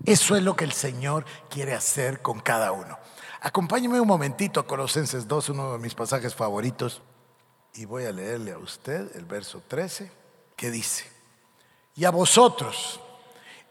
Eso 0.04 0.36
es 0.36 0.42
lo 0.42 0.54
que 0.54 0.64
el 0.64 0.72
Señor 0.72 1.24
quiere 1.48 1.72
hacer 1.72 2.20
con 2.20 2.40
cada 2.40 2.72
uno. 2.72 2.98
Acompáñeme 3.40 4.00
un 4.00 4.08
momentito 4.08 4.60
a 4.60 4.66
Colosenses 4.66 5.26
2, 5.26 5.50
uno 5.50 5.72
de 5.72 5.78
mis 5.78 5.94
pasajes 5.94 6.34
favoritos. 6.34 7.02
Y 7.74 7.86
voy 7.86 8.04
a 8.04 8.12
leerle 8.12 8.52
a 8.52 8.58
usted 8.58 9.16
el 9.16 9.24
verso 9.24 9.60
13 9.66 10.10
que 10.56 10.70
dice, 10.70 11.10
y 11.96 12.04
a 12.04 12.10
vosotros, 12.10 13.00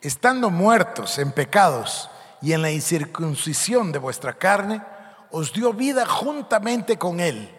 estando 0.01 0.49
muertos 0.49 1.17
en 1.19 1.31
pecados 1.31 2.09
y 2.41 2.51
en 2.51 2.61
la 2.61 2.69
incircuncisión 2.69 3.93
de 3.93 3.99
vuestra 3.99 4.33
carne, 4.33 4.83
os 5.31 5.53
dio 5.53 5.71
vida 5.71 6.05
juntamente 6.05 6.97
con 6.97 7.21
Él, 7.21 7.49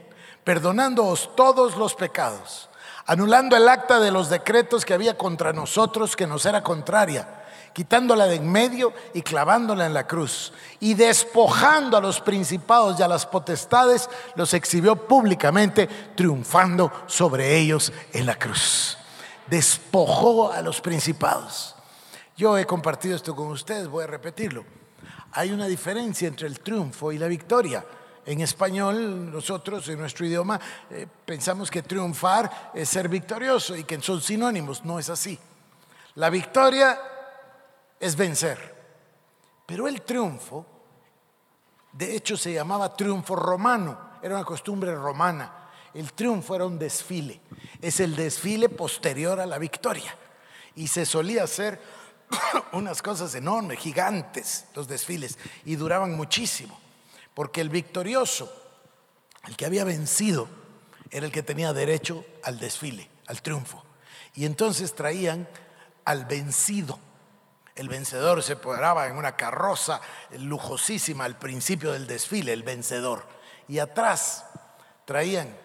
perdonándoos 0.45 1.35
todos 1.35 1.77
los 1.77 1.95
pecados, 1.95 2.69
anulando 3.07 3.57
el 3.57 3.67
acta 3.67 3.99
de 3.99 4.11
los 4.11 4.29
decretos 4.29 4.85
que 4.85 4.93
había 4.93 5.17
contra 5.17 5.55
nosotros 5.55 6.15
que 6.15 6.27
nos 6.27 6.45
era 6.45 6.63
contraria 6.63 7.44
quitándola 7.73 8.27
de 8.27 8.37
en 8.37 8.51
medio 8.51 8.93
y 9.12 9.23
clavándola 9.23 9.87
en 9.87 9.95
la 9.95 10.07
cruz. 10.07 10.53
Y 10.81 10.95
despojando 10.95 11.97
a 11.97 12.01
los 12.01 12.21
principados 12.21 12.99
y 12.99 13.03
a 13.03 13.09
las 13.09 13.27
potestades, 13.27 14.09
los 14.37 14.55
exhibió 14.55 14.97
públicamente, 14.97 15.87
triunfando 16.14 16.93
sobre 17.07 17.57
ellos 17.57 17.93
en 18.12 18.27
la 18.27 18.37
cruz. 18.37 18.99
Despojó 19.47 20.53
a 20.53 20.62
los 20.62 20.81
principados. 20.81 21.75
Yo 22.37 22.59
he 22.59 22.67
compartido 22.67 23.14
esto 23.14 23.35
con 23.37 23.49
ustedes, 23.49 23.88
voy 23.88 24.05
a 24.05 24.09
repetirlo. 24.09 24.64
Hay 25.33 25.51
una 25.51 25.67
diferencia 25.67 26.29
entre 26.29 26.47
el 26.47 26.61
triunfo 26.61 27.12
y 27.12 27.19
la 27.19 27.27
victoria. 27.27 27.85
En 28.27 28.40
español, 28.40 29.31
nosotros 29.31 29.87
en 29.88 29.99
nuestro 29.99 30.25
idioma 30.25 30.59
eh, 30.90 31.07
pensamos 31.27 31.71
que 31.71 31.83
triunfar 31.83 32.71
es 32.73 32.88
ser 32.88 33.09
victorioso 33.09 33.77
y 33.77 33.85
que 33.85 34.01
son 34.01 34.21
sinónimos. 34.21 34.85
No 34.85 34.99
es 34.99 35.11
así. 35.11 35.38
La 36.14 36.31
victoria 36.31 36.99
es 38.01 38.17
vencer. 38.17 38.75
Pero 39.67 39.89
el 39.89 40.03
triunfo, 40.03 40.67
de 41.93 42.17
hecho 42.17 42.37
se 42.37 42.53
llamaba 42.53 42.95
triunfo 42.97 43.37
romano, 43.37 43.99
era 44.23 44.37
una 44.37 44.45
costumbre 44.45 44.95
romana. 44.95 45.71
El 45.93 46.13
triunfo 46.13 46.57
era 46.57 46.67
un 46.67 46.79
desfile, 46.79 47.41
es 47.81 48.01
el 48.01 48.17
desfile 48.17 48.69
posterior 48.69 49.39
a 49.41 49.47
la 49.47 49.59
victoria. 49.59 50.17
Y 50.75 50.89
se 50.89 51.07
solía 51.07 51.45
hacer 51.45 51.81
unas 52.73 53.01
cosas 53.01 53.35
enormes, 53.35 53.79
gigantes, 53.79 54.67
los 54.75 54.89
desfiles, 54.89 55.39
y 55.65 55.77
duraban 55.77 56.17
muchísimo, 56.17 56.79
porque 57.33 57.61
el 57.61 57.69
victorioso, 57.69 58.53
el 59.47 59.57
que 59.57 59.67
había 59.67 59.85
vencido, 59.85 60.49
era 61.11 61.27
el 61.27 61.33
que 61.33 61.45
tenía 61.45 61.73
derecho 61.73 62.25
al 62.43 62.59
desfile, 62.59 63.09
al 63.29 63.41
triunfo. 63.41 63.85
Y 64.35 64.47
entonces 64.47 64.95
traían 64.95 65.49
al 66.05 66.25
vencido 66.25 66.99
el 67.77 67.89
vencedor 67.89 68.43
se 68.43 68.57
paraba 68.57 69.07
en 69.09 69.17
una 69.17 69.37
carroza 69.37 70.01
lujosísima 70.39 71.25
al 71.25 71.39
principio 71.39 71.93
del 71.93 72.07
desfile, 72.07 72.53
el 72.53 72.63
vencedor. 72.63 73.27
Y 73.67 73.79
atrás 73.79 74.45
traían 75.05 75.57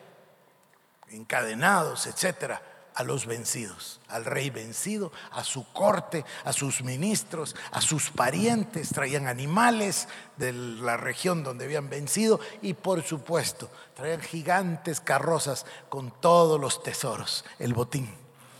encadenados, 1.09 2.07
etcétera, 2.07 2.61
a 2.95 3.03
los 3.03 3.27
vencidos, 3.27 4.01
al 4.09 4.25
rey 4.25 4.49
vencido, 4.49 5.11
a 5.31 5.43
su 5.43 5.71
corte, 5.71 6.25
a 6.43 6.51
sus 6.51 6.83
ministros, 6.83 7.55
a 7.71 7.79
sus 7.79 8.09
parientes, 8.09 8.89
traían 8.89 9.27
animales 9.27 10.09
de 10.35 10.51
la 10.51 10.97
región 10.97 11.43
donde 11.43 11.65
habían 11.65 11.89
vencido 11.89 12.39
y 12.61 12.73
por 12.73 13.03
supuesto 13.03 13.69
traían 13.93 14.19
gigantes 14.19 14.99
carrozas 14.99 15.65
con 15.87 16.11
todos 16.19 16.59
los 16.59 16.83
tesoros, 16.83 17.45
el 17.59 17.73
botín, 17.73 18.13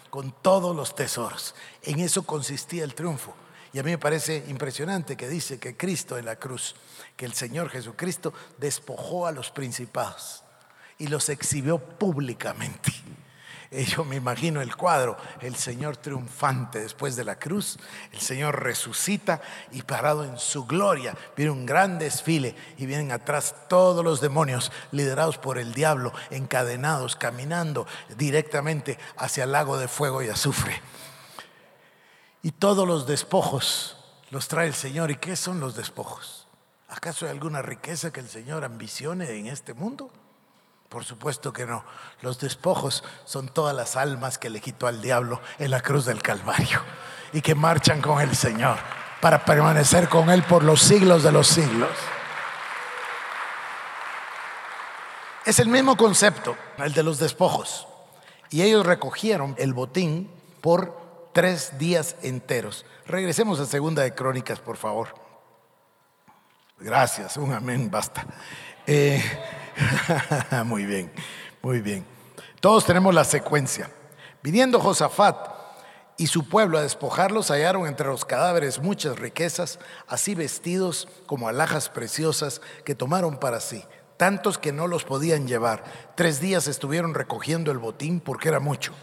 con 0.09 0.31
todos 0.41 0.75
los 0.75 0.95
tesoros. 0.95 1.55
En 1.83 1.99
eso 1.99 2.23
consistía 2.23 2.83
el 2.83 2.95
triunfo. 2.95 3.33
Y 3.71 3.79
a 3.79 3.83
mí 3.83 3.91
me 3.91 3.97
parece 3.97 4.43
impresionante 4.47 5.15
que 5.15 5.29
dice 5.29 5.59
que 5.59 5.77
Cristo 5.77 6.17
en 6.17 6.25
la 6.25 6.37
cruz, 6.37 6.75
que 7.15 7.25
el 7.25 7.33
Señor 7.33 7.69
Jesucristo 7.69 8.33
despojó 8.57 9.27
a 9.27 9.31
los 9.31 9.51
principados 9.51 10.43
y 10.97 11.07
los 11.07 11.29
exhibió 11.29 11.77
públicamente. 11.77 12.91
Y 13.71 13.83
yo 13.85 14.03
me 14.03 14.15
imagino 14.15 14.61
el 14.61 14.75
cuadro, 14.75 15.15
el 15.41 15.55
Señor 15.55 15.97
triunfante 15.97 16.79
después 16.79 17.15
de 17.15 17.23
la 17.23 17.37
cruz, 17.37 17.77
el 18.11 18.19
Señor 18.19 18.63
resucita 18.63 19.41
y 19.71 19.83
parado 19.83 20.23
en 20.23 20.39
su 20.39 20.65
gloria, 20.65 21.15
viene 21.37 21.51
un 21.51 21.67
gran 21.67 21.99
desfile 21.99 22.55
y 22.77 22.87
vienen 22.87 23.11
atrás 23.11 23.53
todos 23.67 24.03
los 24.03 24.21
demonios 24.21 24.71
liderados 24.91 25.37
por 25.37 25.59
el 25.59 25.75
diablo, 25.75 26.13
encadenados, 26.31 27.15
caminando 27.15 27.85
directamente 28.17 28.97
hacia 29.17 29.43
el 29.43 29.51
lago 29.51 29.77
de 29.77 29.87
fuego 29.87 30.23
y 30.23 30.29
azufre. 30.29 30.81
Y 32.41 32.51
todos 32.51 32.87
los 32.87 33.05
despojos 33.05 33.97
los 34.31 34.47
trae 34.47 34.67
el 34.67 34.73
Señor. 34.73 35.11
¿Y 35.11 35.17
qué 35.17 35.35
son 35.35 35.59
los 35.59 35.75
despojos? 35.75 36.47
¿Acaso 36.87 37.25
hay 37.25 37.31
alguna 37.31 37.61
riqueza 37.61 38.11
que 38.11 38.19
el 38.19 38.29
Señor 38.29 38.63
ambicione 38.63 39.29
en 39.31 39.47
este 39.47 39.73
mundo? 39.73 40.11
Por 40.89 41.05
supuesto 41.05 41.53
que 41.53 41.65
no. 41.65 41.85
Los 42.21 42.39
despojos 42.39 43.03
son 43.25 43.47
todas 43.47 43.75
las 43.75 43.95
almas 43.95 44.39
que 44.39 44.49
le 44.49 44.59
quitó 44.59 44.87
al 44.87 45.01
diablo 45.01 45.39
en 45.59 45.69
la 45.69 45.81
cruz 45.81 46.05
del 46.05 46.21
Calvario 46.21 46.81
y 47.31 47.41
que 47.41 47.53
marchan 47.53 48.01
con 48.01 48.19
el 48.19 48.35
Señor 48.35 48.77
para 49.21 49.45
permanecer 49.45 50.09
con 50.09 50.29
Él 50.31 50.41
por 50.43 50.63
los 50.63 50.81
siglos 50.81 51.21
de 51.21 51.31
los 51.31 51.47
siglos. 51.47 51.89
Es 55.45 55.59
el 55.59 55.67
mismo 55.67 55.95
concepto, 55.95 56.57
el 56.77 56.93
de 56.93 57.03
los 57.03 57.19
despojos. 57.19 57.87
Y 58.49 58.63
ellos 58.63 58.85
recogieron 58.85 59.55
el 59.59 59.73
botín 59.73 60.29
por 60.61 60.99
tres 61.33 61.77
días 61.77 62.15
enteros. 62.23 62.85
Regresemos 63.05 63.59
a 63.59 63.65
Segunda 63.65 64.01
de 64.01 64.13
Crónicas, 64.15 64.59
por 64.59 64.77
favor. 64.77 65.09
Gracias, 66.79 67.37
un 67.37 67.53
amén, 67.53 67.91
basta. 67.91 68.25
Eh, 68.87 69.21
muy 70.65 70.85
bien, 70.85 71.11
muy 71.61 71.81
bien. 71.81 72.05
Todos 72.59 72.85
tenemos 72.85 73.13
la 73.13 73.23
secuencia. 73.23 73.89
Viniendo 74.41 74.79
Josafat 74.79 75.59
y 76.17 76.27
su 76.27 76.47
pueblo 76.49 76.77
a 76.77 76.81
despojarlos, 76.81 77.49
hallaron 77.49 77.87
entre 77.87 78.07
los 78.07 78.25
cadáveres 78.25 78.79
muchas 78.79 79.17
riquezas, 79.17 79.79
así 80.07 80.35
vestidos 80.35 81.07
como 81.25 81.47
alhajas 81.47 81.89
preciosas 81.89 82.61
que 82.83 82.95
tomaron 82.95 83.37
para 83.37 83.61
sí, 83.61 83.83
tantos 84.17 84.57
que 84.57 84.73
no 84.73 84.87
los 84.87 85.05
podían 85.05 85.47
llevar. 85.47 85.83
Tres 86.15 86.41
días 86.41 86.67
estuvieron 86.67 87.13
recogiendo 87.13 87.71
el 87.71 87.77
botín 87.77 88.19
porque 88.19 88.49
era 88.49 88.59
mucho. 88.59 88.93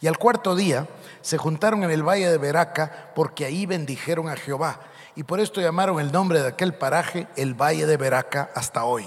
Y 0.00 0.08
al 0.08 0.18
cuarto 0.18 0.56
día 0.56 0.88
se 1.22 1.38
juntaron 1.38 1.84
en 1.84 1.90
el 1.90 2.02
valle 2.02 2.28
de 2.28 2.38
Beraca 2.38 3.12
porque 3.14 3.44
ahí 3.44 3.66
bendijeron 3.66 4.28
a 4.28 4.36
Jehová. 4.36 4.80
Y 5.16 5.22
por 5.22 5.38
esto 5.38 5.60
llamaron 5.60 6.00
el 6.00 6.10
nombre 6.10 6.42
de 6.42 6.48
aquel 6.48 6.74
paraje 6.74 7.28
el 7.36 7.54
valle 7.54 7.86
de 7.86 7.96
Beraca 7.96 8.50
hasta 8.54 8.84
hoy. 8.84 9.06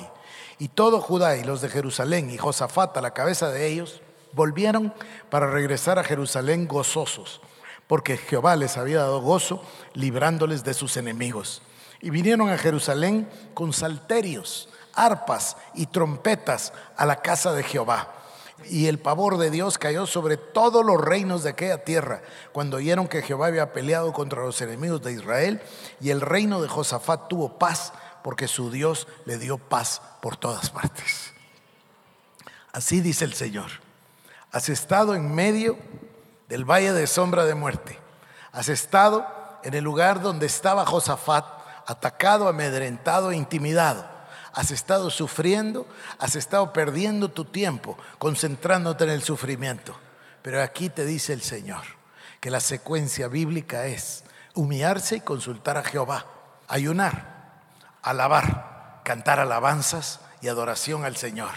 Y 0.60 0.70
todo 0.70 1.02
Judá 1.02 1.38
y 1.38 1.44
los 1.44 1.62
de 1.62 1.70
Jerusalén 1.70 2.30
y 2.30 2.38
Josafat 2.38 2.96
a 2.98 3.02
la 3.02 3.14
cabeza 3.14 3.50
de 3.50 3.68
ellos 3.68 4.02
volvieron 4.34 4.94
para 5.30 5.50
regresar 5.50 6.00
a 6.00 6.04
Jerusalén 6.04 6.68
gozosos, 6.68 7.42
porque 7.88 8.18
Jehová 8.18 8.56
les 8.56 8.78
había 8.78 9.00
dado 9.00 9.22
gozo 9.22 9.62
librándoles 9.94 10.64
de 10.64 10.74
sus 10.74 10.98
enemigos. 10.98 11.62
Y 12.02 12.10
vinieron 12.10 12.50
a 12.50 12.58
Jerusalén 12.58 13.30
con 13.54 13.74
salterios, 13.74 14.70
arpas 14.94 15.58
y 15.74 15.88
trompetas 15.88 16.74
a 16.96 17.06
la 17.06 17.22
casa 17.22 17.54
de 17.54 17.64
Jehová 17.64 18.14
y 18.66 18.88
el 18.88 19.00
pavor 19.00 19.38
de 19.38 19.52
Dios 19.52 19.78
cayó 19.78 20.06
sobre 20.08 20.38
todos 20.38 20.84
los 20.84 21.00
reinos 21.00 21.44
de 21.44 21.52
aquella 21.52 21.84
tierra 21.84 22.22
cuando 22.52 22.78
oyeron 22.78 23.08
que 23.08 23.22
Jehová 23.22 23.48
había 23.48 23.72
peleado 23.72 24.14
contra 24.14 24.44
los 24.44 24.60
enemigos 24.62 25.02
de 25.04 25.14
Israel 25.14 25.62
y 26.02 26.10
el 26.10 26.22
reino 26.22 26.62
de 26.62 26.68
Josafat 26.68 27.28
tuvo 27.28 27.60
paz 27.60 27.94
porque 28.24 28.48
su 28.48 28.72
Dios 28.72 29.08
le 29.26 29.38
dio 29.38 29.58
paz 29.58 30.02
por 30.22 30.38
todas 30.38 30.70
partes. 30.70 31.34
Así 32.72 33.02
dice 33.02 33.26
el 33.26 33.34
Señor, 33.34 33.72
has 34.52 34.70
estado 34.70 35.16
en 35.16 35.34
medio 35.34 35.78
del 36.48 36.66
valle 36.66 36.94
de 36.94 37.08
sombra 37.08 37.46
de 37.46 37.56
muerte, 37.56 38.00
has 38.52 38.70
estado 38.70 39.26
en 39.64 39.74
el 39.74 39.84
lugar 39.84 40.22
donde 40.22 40.46
estaba 40.46 40.86
Josafat, 40.86 41.46
atacado, 41.86 42.48
amedrentado 42.48 43.32
e 43.32 43.36
intimidado 43.36 44.18
has 44.58 44.72
estado 44.72 45.12
sufriendo, 45.12 45.86
has 46.18 46.36
estado 46.36 46.74
perdiendo 46.74 47.30
tu 47.30 47.46
tiempo, 47.46 47.96
concentrándote 48.18 49.04
en 49.04 49.12
el 49.12 49.22
sufrimiento. 49.22 49.96
Pero 50.42 50.64
aquí 50.64 50.90
te 50.90 51.06
dice 51.06 51.32
el 51.34 51.44
Señor 51.44 51.84
que 52.40 52.50
la 52.50 52.60
secuencia 52.60 53.28
bíblica 53.28 53.86
es 53.86 54.24
humillarse 54.56 55.18
y 55.18 55.22
consultar 55.22 55.78
a 55.78 55.84
Jehová, 55.84 56.26
ayunar, 56.68 57.37
alabar, 58.10 59.02
cantar 59.04 59.40
alabanzas 59.40 60.20
y 60.42 60.48
adoración 60.48 61.06
al 61.06 61.18
Señor. 61.18 61.52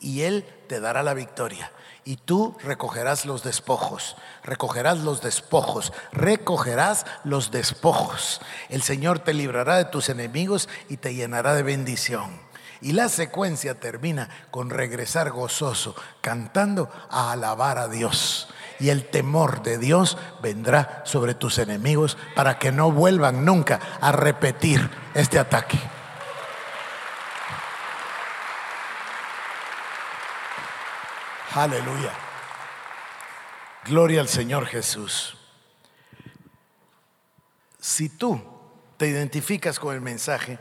Y 0.00 0.22
Él 0.22 0.44
te 0.68 0.80
dará 0.80 1.02
la 1.02 1.14
victoria 1.14 1.70
y 2.04 2.16
tú 2.16 2.56
recogerás 2.62 3.24
los 3.24 3.42
despojos, 3.42 4.16
recogerás 4.42 4.98
los 4.98 5.22
despojos, 5.22 5.92
recogerás 6.12 7.06
los 7.24 7.50
despojos. 7.50 8.40
El 8.68 8.82
Señor 8.82 9.20
te 9.20 9.32
librará 9.32 9.76
de 9.76 9.86
tus 9.86 10.08
enemigos 10.08 10.68
y 10.88 10.98
te 10.98 11.14
llenará 11.14 11.54
de 11.54 11.62
bendición. 11.62 12.38
Y 12.80 12.92
la 12.92 13.08
secuencia 13.08 13.80
termina 13.80 14.28
con 14.50 14.68
regresar 14.68 15.30
gozoso, 15.30 15.96
cantando 16.20 16.90
a 17.08 17.32
alabar 17.32 17.78
a 17.78 17.88
Dios. 17.88 18.48
Y 18.84 18.90
el 18.90 19.06
temor 19.06 19.62
de 19.62 19.78
Dios 19.78 20.18
vendrá 20.42 21.00
sobre 21.06 21.32
tus 21.32 21.56
enemigos 21.56 22.18
para 22.34 22.58
que 22.58 22.70
no 22.70 22.92
vuelvan 22.92 23.42
nunca 23.42 23.80
a 23.98 24.12
repetir 24.12 24.90
este 25.14 25.38
ataque. 25.38 25.80
Aleluya. 31.54 32.12
Gloria 33.86 34.20
al 34.20 34.28
Señor 34.28 34.66
Jesús. 34.66 35.38
Si 37.80 38.10
tú 38.10 38.38
te 38.98 39.06
identificas 39.08 39.78
con 39.78 39.94
el 39.94 40.02
mensaje, 40.02 40.58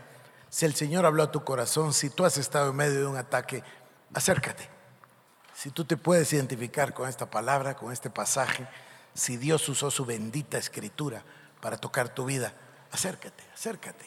si 0.47 0.63
el 0.63 0.75
Señor 0.75 1.05
habló 1.05 1.23
a 1.23 1.31
tu 1.33 1.43
corazón, 1.43 1.93
si 1.93 2.09
tú 2.09 2.23
has 2.23 2.37
estado 2.37 2.69
en 2.69 2.77
medio 2.77 2.99
de 3.01 3.05
un 3.05 3.17
ataque, 3.17 3.65
acércate. 4.13 4.72
Si 5.53 5.69
tú 5.69 5.85
te 5.85 5.97
puedes 5.97 6.31
identificar 6.33 6.93
con 6.93 7.07
esta 7.07 7.29
palabra, 7.29 7.75
con 7.75 7.91
este 7.91 8.09
pasaje, 8.09 8.67
si 9.13 9.37
Dios 9.37 9.67
usó 9.69 9.91
su 9.91 10.05
bendita 10.05 10.57
escritura 10.57 11.23
para 11.61 11.77
tocar 11.77 12.09
tu 12.09 12.25
vida, 12.25 12.53
acércate, 12.91 13.43
acércate. 13.53 14.05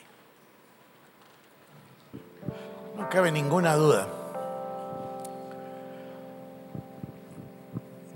No 2.96 3.08
cabe 3.08 3.30
ninguna 3.30 3.74
duda 3.76 4.08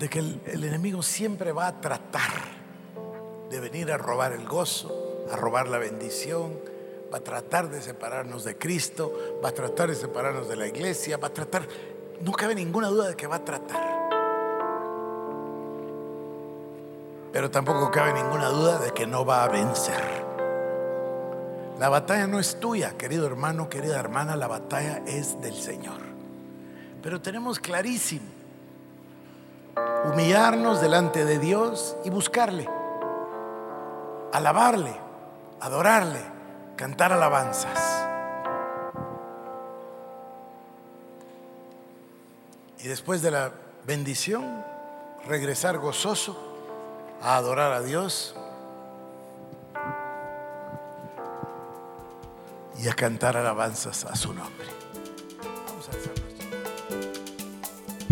de 0.01 0.09
que 0.09 0.19
el, 0.19 0.65
enemigo 0.65 1.03
siempre 1.03 1.53
va 1.53 1.67
a 1.67 1.81
tratar 1.81 2.31
de 3.51 3.61
venir 3.61 3.93
a 3.93 3.99
robar 3.99 4.33
el 4.33 4.49
gozo, 4.49 5.27
a 5.31 5.37
robar 5.37 5.69
la 5.69 5.77
bendición, 5.77 6.59
va 7.13 7.19
a 7.19 7.21
tratar 7.21 7.69
de 7.69 7.83
separarnos 7.83 8.45
de 8.45 8.57
Cristo, 8.57 9.41
va 9.45 9.51
a 9.51 9.53
tratar 9.53 9.91
de 9.91 9.97
separarnos 9.97 10.49
de 10.49 10.57
la 10.57 10.67
iglesia, 10.67 11.19
va 11.19 11.29
a 11.29 11.35
tratar, 11.35 11.69
no 12.21 12.33
cabe 12.33 12.55
ninguna 12.55 12.89
duda 12.89 13.09
de 13.09 13.17
que 13.17 13.27
va 13.27 13.37
a 13.37 13.45
tratar. 13.45 13.91
Pero 17.33 17.51
tampoco 17.51 17.91
cabe 17.91 18.13
ninguna 18.13 18.49
duda 18.49 18.79
de 18.79 18.93
que 18.93 19.07
no 19.07 19.25
va 19.25 19.45
a 19.45 19.49
vencer. 19.49 20.21
La 21.79 21.89
batalla 21.89 22.27
no 22.27 22.39
es 22.39 22.61
tuya, 22.61 22.99
querido 22.99 23.27
hermano, 23.27 23.71
querida 23.71 23.99
hermana, 23.99 24.37
la 24.37 24.49
batalla 24.49 25.03
es 25.07 25.41
del 25.41 25.55
Señor. 25.55 26.01
Pero 27.03 27.23
tenemos 27.23 27.59
clarísimo 27.59 28.27
humillarnos 30.05 30.81
delante 30.81 31.25
de 31.25 31.39
Dios 31.39 31.97
y 32.05 32.11
buscarle, 32.11 32.69
alabarle, 34.33 34.95
adorarle, 35.61 36.21
cantar 36.77 37.13
alabanzas. 37.13 37.90
Y 42.83 42.89
después 42.89 43.21
de 43.23 43.31
la 43.31 43.53
bendición, 43.87 44.65
regresar 45.27 45.79
gozoso 45.79 46.37
a 47.21 47.37
adorar 47.37 47.73
a 47.73 47.83
Dios 47.83 48.35
y 52.79 52.89
a 52.89 52.95
cantar 52.95 53.37
alabanzas 53.37 54.05
a 54.05 54.17
su 54.17 54.33
nombre. 54.33 54.67